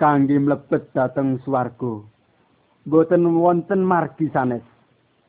Kangge 0.00 0.40
mlebet 0.40 0.90
dhateng 0.96 1.38
swarga 1.44 2.16
boten 2.86 3.26
wonten 3.34 3.82
margi 3.82 4.30
sanes 4.30 4.62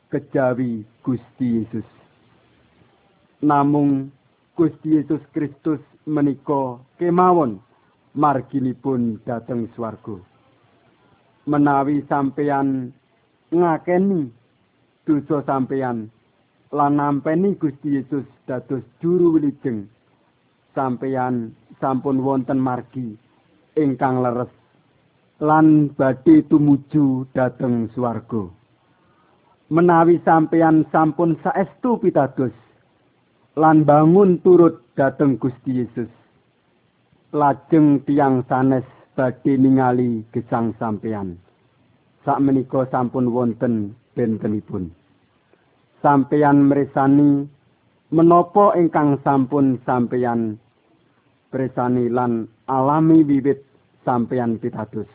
kejawi 0.08 0.84
Gusti 1.04 1.60
Yesus 1.60 1.88
namung 3.42 4.10
Gusti 4.58 4.98
Yesus 4.98 5.22
Kristus 5.30 5.78
menika 6.02 6.82
kemawon 6.98 7.62
marginipun 8.18 9.22
dhateng 9.22 9.70
swarga. 9.78 10.18
Menawi 11.46 12.02
sampeyan 12.10 12.90
ngakeni 13.54 14.26
dosa 15.06 15.46
sampeyan 15.46 16.10
lan 16.74 16.98
nampeni 16.98 17.54
Gusti 17.54 17.94
Yesus 18.02 18.26
dados 18.50 18.82
juru 18.98 19.38
wilujeng, 19.38 19.86
sampeyan 20.74 21.54
sampun 21.78 22.20
wonten 22.20 22.58
margi 22.58 23.14
ingkang 23.78 24.20
leres 24.20 24.50
lan 25.38 25.94
badhe 25.94 26.42
tumuju 26.50 27.30
dhateng 27.32 27.86
swarga. 27.94 28.57
Menawi 29.68 30.16
sampeyan 30.24 30.88
sampun 30.88 31.36
saestu 31.44 32.00
pitados 32.00 32.56
lan 33.52 33.84
bangun 33.84 34.40
turut 34.40 34.80
dhateng 34.96 35.36
Gusti 35.36 35.84
Yesus. 35.84 36.08
Lajeng 37.36 38.00
tiang 38.08 38.48
sanes 38.48 38.88
badhe 39.12 39.60
ningali 39.60 40.24
gesang 40.32 40.72
sampeyan. 40.80 41.36
Sak 42.24 42.40
menika 42.40 42.88
sampun 42.88 43.28
wonten 43.28 43.92
bentenipun. 44.16 44.88
Sampeyan 46.00 46.64
mresani 46.72 47.44
menapa 48.08 48.72
ingkang 48.72 49.20
sampun 49.20 49.76
sampeyan 49.84 50.56
presani 51.52 52.08
lan 52.08 52.48
alami 52.72 53.20
wiwit 53.20 53.60
sampeyan 54.00 54.56
pitados. 54.56 55.12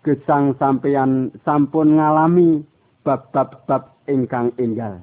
Gesang 0.00 0.56
sampeyan 0.56 1.28
sampun 1.44 2.00
ngalami 2.00 2.69
bab-bab 3.04 3.96
ingkang 4.06 4.52
enggal 4.60 5.00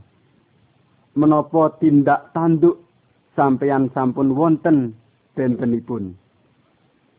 menapa 1.18 1.74
tindak 1.82 2.30
tanduk 2.38 2.78
sampeyan 3.34 3.90
sampun 3.90 4.38
wonten 4.38 4.94
bentenipun. 5.34 6.14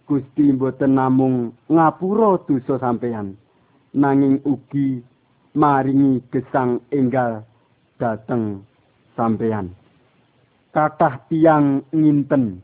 Gusti 0.06 0.54
mboten 0.54 0.96
namung 0.96 1.52
ngapura 1.68 2.40
dosa 2.46 2.80
sampeyan, 2.80 3.36
nanging 3.92 4.40
ugi 4.46 5.02
maringi 5.52 6.22
gesang 6.32 6.80
enggal 6.94 7.44
dateng 8.00 8.62
sampeyan. 9.18 9.74
Kathah 10.72 11.26
tiang 11.28 11.82
nginten 11.90 12.62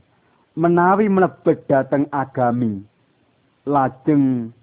menawi 0.54 1.10
mlebet 1.10 1.66
dateng 1.66 2.06
agami, 2.14 2.80
lajeng 3.66 4.54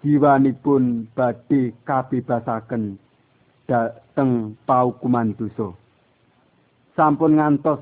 jiwanipun 0.00 1.08
badhe 1.12 1.76
kabebasaken 1.84 2.96
dateng 3.68 4.56
paukuman 4.66 5.36
dosa. 5.36 5.70
Sampun 6.96 7.38
ngantos 7.38 7.80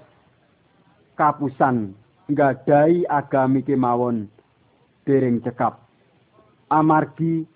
kapusan 1.16 1.94
nggadahi 2.28 3.08
agami 3.08 3.64
kemawon 3.64 4.28
dereng 5.08 5.40
cekap. 5.40 5.80
Amargi 6.68 7.48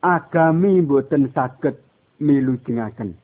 agami 0.00 0.78
boten 0.86 1.28
saged 1.34 1.74
milujengaken. 2.22 3.18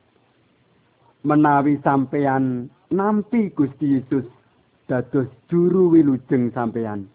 Menawi 1.23 1.79
sampeyan 1.81 2.67
nampi 2.91 3.49
Gusti 3.55 3.95
Yesus 3.97 4.27
dados 4.91 5.31
juru 5.47 5.95
wilujeng 5.95 6.51
sampeyan. 6.51 7.07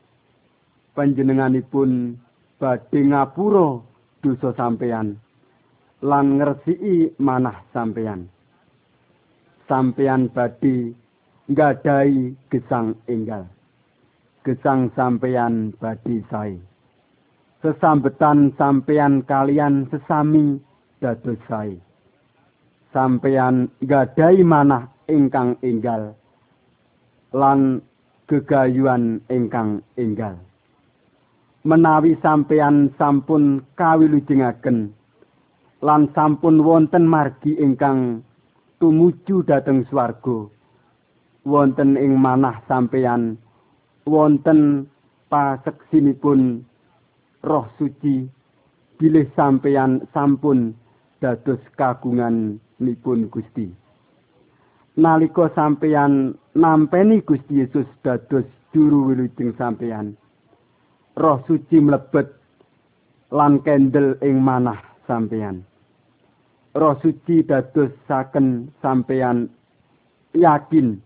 Panjenenganipun 0.96 2.16
badhe 2.62 3.00
ngapura 3.10 3.82
dosa 4.22 4.54
sampeyan 4.54 5.18
lan 6.06 6.38
ngresiki 6.38 7.10
manah 7.18 7.58
sampeyan 7.74 8.30
sampeyan 9.66 10.30
badhe 10.30 10.94
nggadahi 11.50 12.38
gesang 12.54 12.94
enggal 13.10 13.50
gesang 14.42 14.90
sampeyan 14.98 15.70
badi 15.78 16.18
sae. 16.26 16.58
Sesambetan 17.62 18.50
sampeyan 18.58 19.22
kalian 19.22 19.86
sesami 19.86 20.58
dados 20.98 21.38
sae. 21.46 21.78
Sampeyan 22.90 23.70
gadai 23.86 24.42
manah 24.42 24.90
ingkang 25.06 25.54
enggal 25.62 26.18
lan 27.32 27.80
gegayuan 28.26 29.22
ingkang 29.30 29.80
enggal. 29.94 30.36
Menawi 31.62 32.18
sampeyan 32.18 32.90
sampun 32.98 33.62
kawilujengaken 33.78 34.90
lan 35.78 36.10
sampun 36.10 36.58
wonten 36.58 37.06
margi 37.06 37.54
ingkang 37.54 38.26
tumuju 38.82 39.46
dhateng 39.46 39.86
swarga. 39.86 40.50
Wonten 41.46 41.94
ing 41.94 42.18
manah 42.18 42.58
sampeyan 42.66 43.38
wonten 44.02 44.90
paseksinipun 45.30 46.66
roh 47.46 47.66
suci 47.78 48.26
bilih 48.98 49.30
sampeyan 49.38 50.02
sampun 50.10 50.74
dados 51.22 51.62
kagungan 51.78 52.58
nipun 52.82 53.30
Gusti. 53.30 53.70
Nalika 54.98 55.46
sampeyan 55.54 56.34
nampeni 56.58 57.22
Gusti 57.22 57.62
Yesus 57.62 57.86
dados 58.02 58.50
juru 58.74 59.14
wilujeng 59.14 59.54
sampeyan 59.54 60.18
roh 61.16 61.38
suci 61.46 61.80
mlebet 61.80 62.28
lan 63.30 63.60
kendel 63.64 64.16
ing 64.22 64.40
manah 64.40 64.80
sampeyan 65.06 65.64
roh 66.74 66.96
suci 67.02 67.44
dados 67.44 67.92
saken 68.08 68.72
sampeyan 68.82 69.48
yakin 70.32 71.00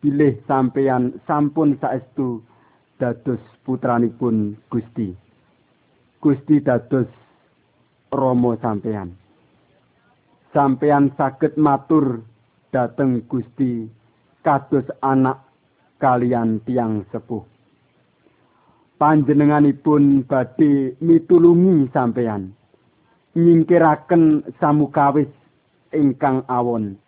bilih 0.00 0.36
sampeyan 0.48 1.16
sampun 1.26 1.76
saestu 1.80 2.44
dados 3.00 3.40
putranipun 3.64 4.56
Gusti 4.68 5.16
Gusti 6.18 6.58
dados 6.58 7.06
Romo 8.08 8.56
sampeyan. 8.56 9.12
Sampeyan 10.56 11.12
saged 11.14 11.60
matur 11.60 12.24
dhateng 12.72 13.22
Gusti 13.28 13.84
kados 14.40 14.88
anak 15.04 15.44
kalian 16.00 16.64
tiang 16.64 17.04
sepuh. 17.12 17.57
Panjenenganipun 18.98 20.26
badhe 20.26 20.98
mitulungi 20.98 21.86
sampeyan. 21.94 22.50
Nyingkiraken 23.38 24.42
samukawis 24.58 25.30
ingkang 25.94 26.42
awon. 26.50 26.98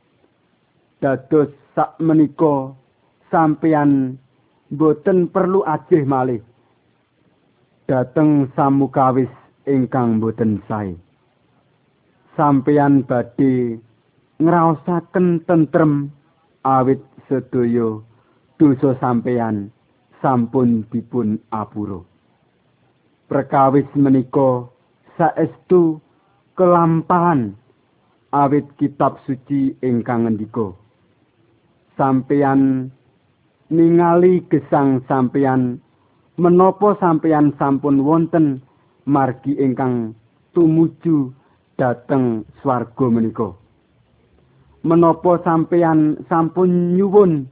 Dados 1.03 1.51
sak 1.75 1.99
menika 1.99 2.71
sampeyan 3.35 4.15
boten 4.71 5.27
perlu 5.35 5.67
ajih 5.67 6.07
malih. 6.07 6.39
Dateng 7.91 8.55
samukawis 8.55 9.31
ingkang 9.67 10.23
boten 10.23 10.63
sae. 10.71 10.95
Sampeyan 12.39 13.03
badhe 13.03 13.83
ngraosaken 14.39 15.43
tentrem 15.43 16.15
awit 16.63 17.03
sedaya 17.27 17.99
dosa 18.63 18.95
sampeyan 19.03 19.75
sampun 20.21 20.87
dipun 20.93 21.41
apura. 21.51 22.01
Perkawis 23.29 23.89
menika 23.97 24.69
saestu 25.17 26.01
kelampahan 26.55 27.57
awit 28.33 28.65
kitab 28.77 29.19
suci 29.27 29.77
ingkang 29.85 30.25
ngendika. 30.25 30.73
Sampeyan 31.99 32.89
ningali 33.69 34.45
gesang 34.49 35.05
sampeyan 35.05 35.81
menapa 36.41 36.97
sampeyan 36.97 37.53
sampun 37.61 38.01
wonten 38.01 38.65
margi 39.05 39.53
ingkang 39.61 40.17
tumuju 40.57 41.29
dhateng 41.77 42.49
swarga 42.65 43.07
menika 43.13 43.61
menapa 44.81 45.41
sampeyan 45.45 46.17
sampun 46.29 46.97
nyuwun 46.97 47.49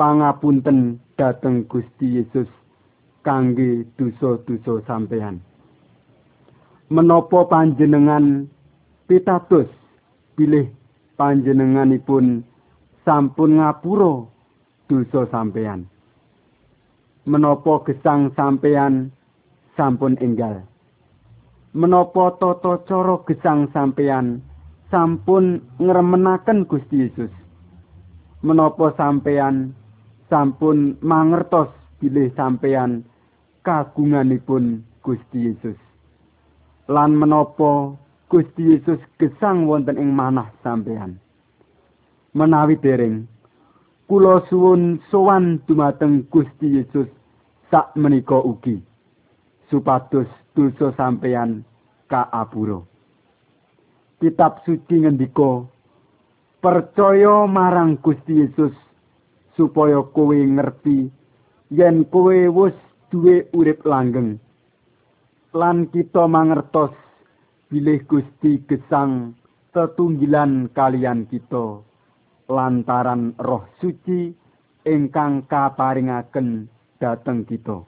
pangapunten 0.00 0.96
dhateng 1.16 1.68
Gusti 1.68 2.20
Yesus 2.20 2.48
kangge 3.22 3.86
dosa-dosa 3.96 4.82
sampeyan. 4.86 5.38
Menapa 6.92 7.48
panjenengan 7.48 8.50
pitados 9.08 9.70
bilih 10.36 10.68
panjenenganipun 11.16 12.44
sampun 13.06 13.62
ngapura 13.62 14.26
dosa 14.90 15.24
sampeyan? 15.30 15.88
Menapa 17.22 17.86
gesang 17.86 18.34
sampeyan 18.34 19.14
sampun 19.78 20.18
enggal? 20.18 20.66
Menapa 21.72 22.36
tata 22.36 22.84
cara 22.84 23.16
gesang 23.24 23.70
sampeyan 23.72 24.42
sampun 24.92 25.64
ngremenaken 25.80 26.68
Gusti 26.68 27.08
Yesus? 27.08 27.32
Menapa 28.42 28.92
sampeyan 28.98 29.72
sampun 30.32 30.96
mangertos 31.04 31.68
bilih 32.00 32.32
sampeyan 32.32 33.04
kagunganipun 33.60 34.80
Gusti 35.04 35.52
Yesus 35.52 35.76
lan 36.88 37.12
menapa 37.12 37.92
Gusti 38.32 38.72
Yesus 38.72 38.96
gesang 39.20 39.68
wonten 39.68 40.00
ing 40.00 40.08
manah 40.16 40.48
sampeyan 40.64 41.20
menawi 42.32 42.80
dereng 42.80 43.28
kula 44.08 44.40
suwun 44.48 45.04
sowan 45.12 45.60
dumateng 45.68 46.24
Gusti 46.32 46.80
Yesus 46.80 47.12
sak 47.68 47.92
menika 47.92 48.40
ugi 48.40 48.80
supados 49.72 50.28
dosa 50.52 50.92
sampeyan 51.00 51.64
kaapura. 52.12 52.84
Kitab 54.20 54.60
suci 54.68 55.02
ngendika, 55.02 55.64
percaya 56.60 57.48
marang 57.48 57.96
Gusti 58.04 58.44
Yesus 58.44 58.76
supaya 59.56 60.00
kowe 60.14 60.36
ngerti 60.36 61.08
yen 61.70 62.04
kowe 62.08 62.36
wis 62.48 62.76
duwe 63.10 63.48
urip 63.52 63.84
langgeng. 63.84 64.40
Lan 65.52 65.88
kita 65.92 66.24
mangertos 66.28 66.92
bilih 67.68 68.00
Gusti 68.08 68.60
gesang 68.64 69.36
tetunggilan 69.72 70.72
kalian 70.72 71.28
kita 71.28 71.80
lantaran 72.48 73.32
roh 73.40 73.64
suci 73.80 74.32
ingkang 74.84 75.44
kaparingaken 75.48 76.68
dhateng 77.00 77.44
kita. 77.48 77.84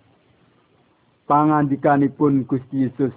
pangandikanipun 1.25 2.45
Gusti 2.45 2.85
Yesus 2.85 3.15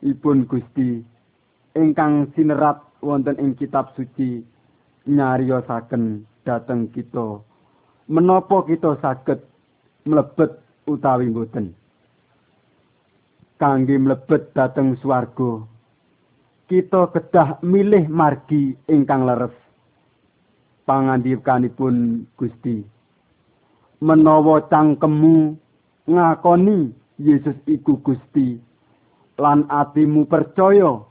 ipun 0.00 0.46
Gusti 0.46 1.02
ingkang 1.74 2.30
sinerat 2.32 2.80
wonten 3.02 3.34
ing 3.36 3.58
kitab 3.58 3.92
suci 3.98 4.40
nyariosaken 5.10 6.22
dhateng 6.46 6.88
kita. 6.94 7.42
Menapa 8.08 8.64
kita 8.64 8.96
saged 9.04 9.42
mlebet 10.08 10.56
utawi 10.88 11.28
boten 11.28 11.76
kangge 13.58 13.98
mlebet 13.98 14.54
dhateng 14.54 14.96
swarga 15.02 15.66
kita 16.70 17.10
kedah 17.10 17.58
milih 17.60 18.06
margi 18.08 18.72
ingkang 18.86 19.26
leres. 19.26 19.52
Pangandikanipun 20.88 22.24
Gusti 22.38 22.80
menawa 24.00 24.62
cangkemmu 24.70 25.56
ngakoni 26.10 26.94
Yesus 27.18 27.58
iku 27.66 27.98
Gusti. 27.98 28.58
Lan 29.38 29.66
atimu 29.70 30.26
percaya 30.26 31.02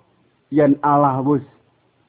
yen 0.51 0.75
Allah 0.83 1.19
wis 1.23 1.43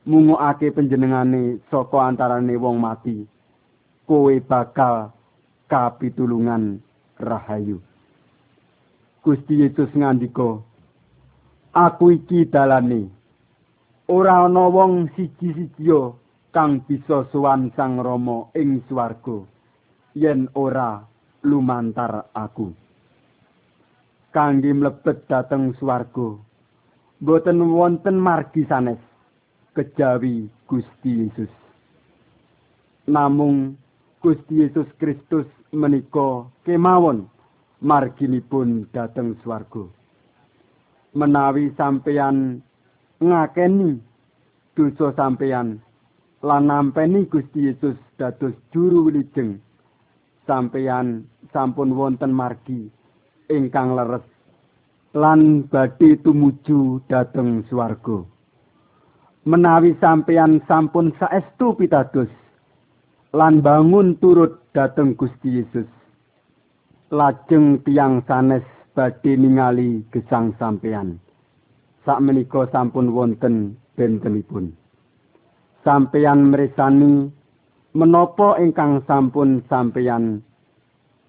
mungokake 0.06 0.70
panjenengane 0.74 1.58
saka 1.70 1.98
antarane 2.10 2.54
wong 2.58 2.78
mati 2.82 3.26
kowe 4.06 4.34
bakal 4.42 5.10
kapitulungan 5.70 6.82
rahayu. 7.22 7.78
Gusti 9.22 9.62
Yesus 9.66 9.90
ngandika 9.94 10.62
Aku 11.78 12.10
iki 12.10 12.48
dalane. 12.48 13.06
Ora 14.08 14.48
ana 14.48 14.66
wong 14.72 15.12
siji-siji 15.14 15.92
kang 16.50 16.80
bisa 16.88 17.28
sowan 17.30 17.68
Sang 17.76 18.00
Rama 18.00 18.48
ing 18.56 18.80
swarga 18.88 19.44
yen 20.14 20.48
ora 20.54 21.02
lumantar 21.42 22.30
aku. 22.34 22.72
Kangge 24.32 24.72
mlebet 24.72 25.28
dhateng 25.28 25.74
swarga 25.80 26.36
boten 27.20 27.58
wonten 27.74 28.14
margi 28.14 28.62
sanes 28.68 28.98
kejawi 29.74 30.46
Gusti 30.70 31.10
Yesus. 31.26 31.50
Namung 33.08 33.74
Gusti 34.22 34.62
Yesus 34.62 34.86
Kristus 34.98 35.46
menika 35.72 36.46
kemawon 36.62 37.26
marginipun 37.82 38.86
dhateng 38.94 39.34
swarga. 39.42 39.86
Menawi 41.14 41.74
sampeyan 41.74 42.62
ngakeni 43.18 43.98
dosa 44.78 45.10
sampeyan 45.18 45.82
lan 46.42 46.70
nampeni 46.70 47.26
Gusti 47.26 47.66
Yesus 47.66 47.98
dados 48.14 48.54
juru 48.70 49.10
wilujeng 49.10 49.58
sampeyan 50.48 51.28
sampun 51.52 51.92
wonten 51.92 52.32
margi 52.32 52.88
ingkang 53.52 53.92
leres 53.92 54.24
lan 55.12 55.68
badhe 55.68 56.16
tumuju 56.24 57.04
dhateng 57.12 57.68
swarga. 57.68 58.24
Menawi 59.44 59.92
sampeyan 60.00 60.64
sampun 60.64 61.12
saestu 61.20 61.76
pitados 61.76 62.32
lan 63.36 63.60
bangun 63.60 64.16
turut 64.16 64.64
dhateng 64.72 65.12
Gusti 65.12 65.60
Yesus 65.60 65.88
lajeng 67.08 67.80
tiang 67.84 68.20
sanes 68.28 68.64
badhe 68.92 69.32
ningali 69.36 70.04
gesang 70.12 70.52
sampeyan. 70.60 71.16
Sakmenika 72.04 72.68
sampun 72.72 73.12
wonten 73.12 73.76
bentenipun. 73.96 74.72
Sampeyan 75.84 76.52
mresani 76.52 77.32
menapa 77.96 78.60
ingkang 78.60 79.00
sampun 79.08 79.64
sampeyan 79.68 80.44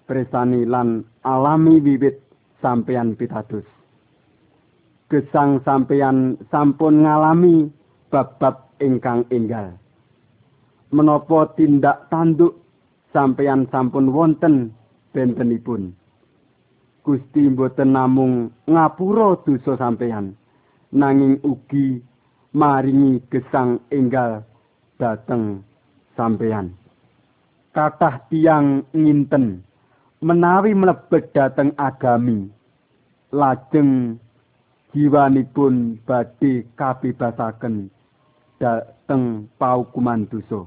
presani 0.04 0.68
lan 0.68 1.08
alami 1.24 1.80
wiwit 1.80 2.20
sampeyan 2.60 3.16
pitados. 3.16 3.64
Gesang 5.08 5.64
sampeyan 5.64 6.36
sampun 6.52 7.02
ngalami 7.02 7.72
bab-bab 8.12 8.76
ingkang 8.78 9.24
enggal. 9.32 9.74
Menapa 10.90 11.54
tindak 11.56 12.10
tanduk 12.10 12.60
sampeyan 13.14 13.66
sampun 13.70 14.12
wonten 14.12 14.74
bentenipun. 15.14 15.94
Gusti 17.00 17.48
mboten 17.48 17.96
namung 17.96 18.52
ngapura 18.68 19.40
dosa 19.42 19.72
sampeyan, 19.80 20.36
nanging 20.92 21.40
ugi 21.42 22.04
maringi 22.52 23.24
gesang 23.32 23.80
enggal 23.88 24.44
dateng 25.00 25.64
sampeyan. 26.18 26.74
Kathah 27.70 28.26
tiang 28.26 28.82
nginten 28.90 29.62
menawi 30.20 30.74
mlebet 30.74 31.30
dhateng 31.30 31.70
agami 31.78 32.50
lajeng 33.30 34.18
jiwanipun 34.90 36.02
badhe 36.02 36.66
kabebasaken 36.74 37.88
dhateng 38.58 39.46
paukuman 39.54 40.26
dosa. 40.26 40.66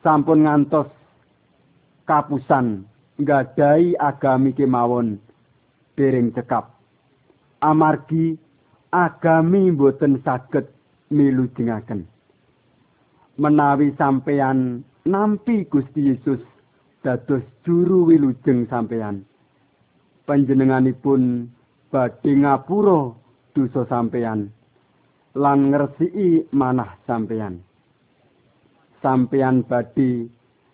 Sampun 0.00 0.48
ngantos 0.48 0.88
kapusan 2.08 2.88
nggadahi 3.20 3.96
agami 4.00 4.56
kemawon 4.56 5.20
dereng 5.96 6.32
cekap. 6.32 6.72
Amargi 7.60 8.36
agami 8.88 9.72
boten 9.72 10.20
saged 10.24 10.68
milujengaken 11.12 12.13
menawi 13.38 13.90
sampeyan 13.98 14.84
nampi 15.04 15.66
Gusti 15.66 16.08
Yesus 16.14 16.40
dados 17.04 17.42
juru 17.66 18.08
wilujeng 18.08 18.64
sampeyan. 18.70 19.26
Panjenenganipun 20.24 21.52
badhe 21.92 22.32
ngapura 22.32 23.12
dosa 23.52 23.84
sampeyan 23.92 24.48
lan 25.36 25.74
ngresiki 25.74 26.48
manah 26.54 26.96
sampeyan. 27.04 27.60
Sampeyan 29.04 29.66
badhe 29.68 30.30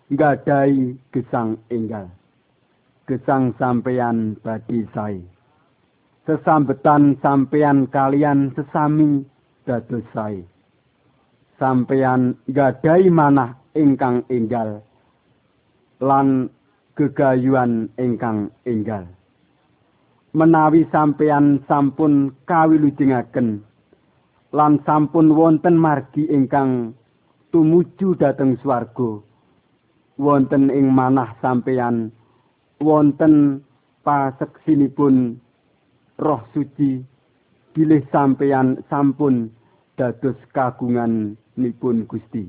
nggadahi 0.07 0.95
gesang 1.11 1.59
enggal. 1.67 2.07
Gesang 3.09 3.51
sampeyan 3.59 4.39
badhe 4.39 4.87
sae. 4.95 5.19
Sesambetan 6.23 7.17
sampeyan 7.19 7.89
kalian 7.91 8.53
sesami 8.55 9.25
dados 9.67 10.05
sae. 10.15 10.50
Sampeyan 11.61 12.41
nggadahi 12.49 13.13
manah 13.13 13.53
ingkang 13.77 14.25
enggal. 14.33 14.81
lan 16.01 16.49
gegayuan 16.97 17.93
ingkang 17.95 18.49
enggal. 18.65 19.05
Menawi 20.33 20.89
sampeyan 20.89 21.61
sampun 21.69 22.33
kawilujengaken 22.49 23.61
lan 24.51 24.81
sampun 24.83 25.31
wonten 25.37 25.77
margi 25.77 26.25
ingkang 26.27 26.97
tumuju 27.53 28.17
dhateng 28.17 28.57
swarga. 28.65 29.21
Wonten 30.17 30.73
ing 30.73 30.89
manah 30.91 31.37
sampeyan 31.39 32.09
wonten 32.81 33.61
paseksinipun 34.01 35.37
Roh 36.21 36.41
Suci 36.53 37.01
bilih 37.73 38.03
sampeyan 38.09 38.81
sampun 38.89 39.49
dados 39.97 40.37
kagungan 40.53 41.37
nipun 41.57 42.05
Gusti. 42.07 42.47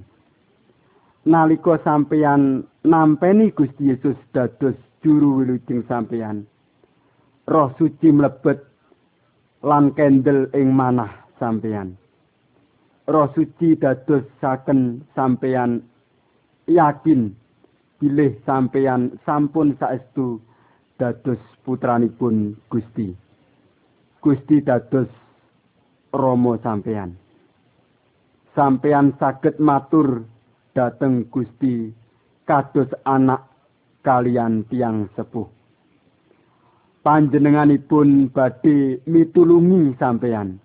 nalika 1.25 1.79
sampeyan 1.85 2.65
nampeni 2.85 3.51
Gusti 3.51 3.89
Yesus 3.89 4.17
dados 4.35 4.75
juru 5.03 5.39
wilujeng 5.39 5.87
sampeyan 5.89 6.47
roh 7.47 7.71
suci 7.79 8.11
mlebet 8.13 8.59
lan 9.63 9.95
kendel 9.95 10.51
ing 10.55 10.75
manah 10.75 11.11
sampeyan. 11.39 11.95
Roh 13.07 13.31
suci 13.35 13.75
dados 13.79 14.23
saken 14.39 15.03
sampeyan 15.15 15.83
yakin 16.67 17.35
bilih 17.99 18.39
sampeyan 18.47 19.19
sampun 19.27 19.75
saestu 19.79 20.39
dados 20.99 21.39
putranipun 21.67 22.55
Gusti. 22.71 23.15
Gusti 24.23 24.63
dados 24.63 25.11
Romo 26.13 26.59
sampeyan 26.63 27.22
sampeyan 28.57 29.17
saged 29.17 29.57
matur 29.61 30.25
dateng 30.77 31.29
Gusti 31.29 31.93
kados 32.49 32.89
anak 33.05 33.45
kalian 34.03 34.65
tiang 34.69 35.09
sepuh. 35.17 35.47
Panjenenganipun 37.03 38.31
badhe 38.31 39.03
mitulungi 39.11 39.99
sampeyan. 39.99 40.63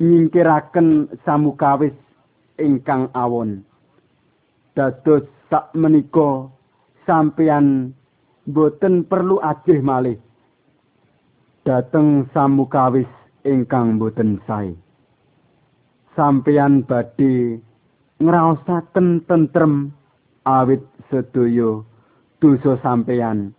Nyingkiraken 0.00 1.20
samukawis 1.28 1.92
ingkang 2.56 3.12
awon. 3.12 3.60
Dados 4.72 5.28
sak 5.52 5.76
menika 5.76 6.48
sampeyan 7.04 7.92
boten 8.48 9.04
perlu 9.04 9.36
ajih 9.44 9.84
malih 9.84 10.16
dateng 11.66 12.24
samukawis 12.32 13.08
ingkang 13.44 14.00
boten 14.00 14.40
sae 14.48 14.72
sampeyan 16.16 16.82
badhe 16.86 17.60
ngraosaken 18.20 19.24
tentrem 19.24 19.94
awit 20.44 20.82
sedaya 21.08 21.82
dosa 22.40 22.76
sampeyan 22.82 23.54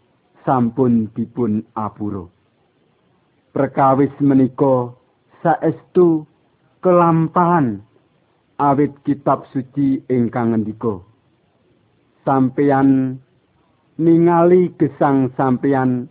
sampun 0.45 1.09
dipun 1.13 1.63
apura. 1.77 2.25
Perkawis 3.51 4.13
menika 4.23 4.95
saestu 5.43 6.23
kelampahan 6.81 7.83
awit 8.57 8.93
kitab 9.03 9.45
suci 9.51 10.01
ingkang 10.07 10.55
ngendika. 10.55 11.01
Sampeyan 12.21 13.17
ningali 13.97 14.71
gesang 14.77 15.33
sampeyan 15.33 16.05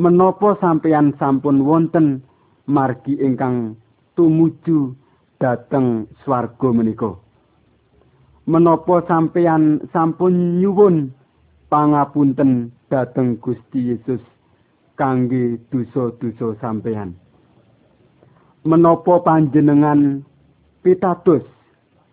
menapa 0.00 0.56
sampeyan 0.58 1.12
sampun 1.20 1.64
wonten 1.64 2.24
margi 2.64 3.20
ingkang 3.20 3.76
tumuju 4.16 4.96
dhateng 5.42 6.06
swarga 6.22 6.70
menika 6.70 7.18
menapa 8.46 9.02
sampeyan 9.10 9.82
sampun 9.90 10.62
nyuwun 10.62 11.10
pangapunten 11.66 12.70
dhateng 12.86 13.42
Gusti 13.42 13.90
Yesus 13.90 14.22
kangge 14.94 15.58
dosa-dosa 15.74 16.54
sampeyan 16.62 17.18
menapa 18.62 19.18
panjenengan 19.26 20.22
pitados 20.86 21.42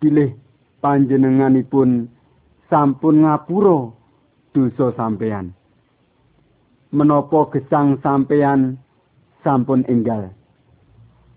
bilih 0.02 0.34
panjenenganipun 0.80 2.08
sampun 2.72 3.26
ngapura 3.26 3.92
dosa 4.56 4.90
sampeyan. 4.96 5.52
Menapa 6.90 7.46
gesang 7.54 8.02
sampeyan 8.02 8.80
sampun 9.46 9.86
enggal. 9.86 10.34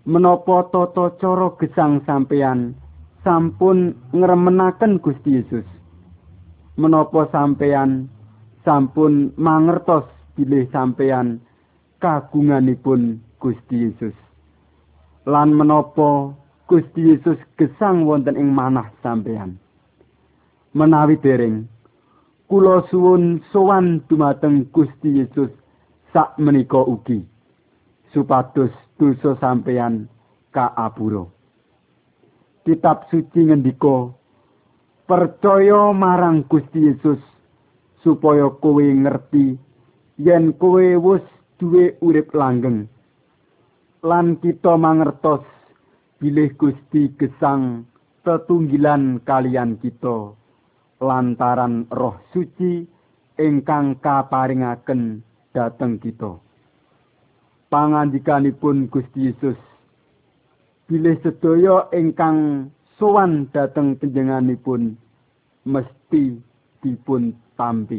Menapa 0.04 0.68
tata 0.68 1.16
cara 1.16 1.48
gesang 1.56 2.04
sampeyan 2.04 2.76
sampun 3.24 3.96
ngremenaken 4.12 5.00
Gusti 5.00 5.40
Yesus. 5.40 5.64
Menapa 6.76 7.24
sampeyan 7.32 8.12
sampun 8.68 9.32
mangertos 9.40 10.04
bilih 10.36 10.68
sampeyan 10.68 11.40
kagunganipun 12.04 13.24
Gusti 13.40 13.88
Yesus. 13.88 14.12
Lan 15.24 15.56
menapa 15.56 16.36
Gusti 16.68 17.08
Yesus 17.16 17.40
gesang 17.56 18.04
wonten 18.04 18.36
ing 18.36 18.52
manah 18.52 18.92
sampeyan. 19.00 19.56
Menawi 20.76 21.16
dereng 21.16 21.64
kula 22.44 22.84
suwun 22.92 23.40
sowan 23.56 24.04
dumateng 24.04 24.68
Gusti 24.68 25.24
Yesus 25.24 25.48
sak 26.12 26.36
menika 26.36 26.84
ugi 26.84 27.24
supados 28.12 28.83
dosa 28.98 29.36
sampeyan 29.42 30.06
kaapura. 30.54 31.26
Kitab 32.64 33.06
suci 33.12 33.50
ngendika 33.50 34.14
percaya 35.04 35.92
marang 35.92 36.48
Gusti 36.48 36.88
Yesus 36.88 37.20
supaya 38.00 38.48
kowe 38.60 38.80
ngerti 38.80 39.60
yen 40.16 40.56
kowe 40.56 40.84
wis 40.96 41.24
duwe 41.60 41.96
urip 42.00 42.32
langgeng 42.32 42.88
lan 44.04 44.36
kita 44.40 44.76
mangertos 44.76 45.44
bilih 46.20 46.52
Gusti 46.60 47.12
gesang 47.16 47.88
tetunggilan 48.24 49.20
kalian 49.24 49.80
kita 49.80 50.32
lantaran 51.00 51.88
roh 51.92 52.16
suci 52.32 52.84
ingkang 53.40 54.00
kaparingaken 54.00 55.20
dhateng 55.52 56.00
kita 56.00 56.36
pangandikanipun 57.74 58.86
Gusti 58.86 59.34
Yesus. 59.34 59.58
Bilih 60.86 61.18
sedaya 61.26 61.90
ingkang 61.90 62.70
sowan 63.02 63.50
dhateng 63.50 63.98
panjenenganipun 63.98 64.94
mesti 65.66 66.38
dipun 66.86 67.34
tampi 67.58 67.90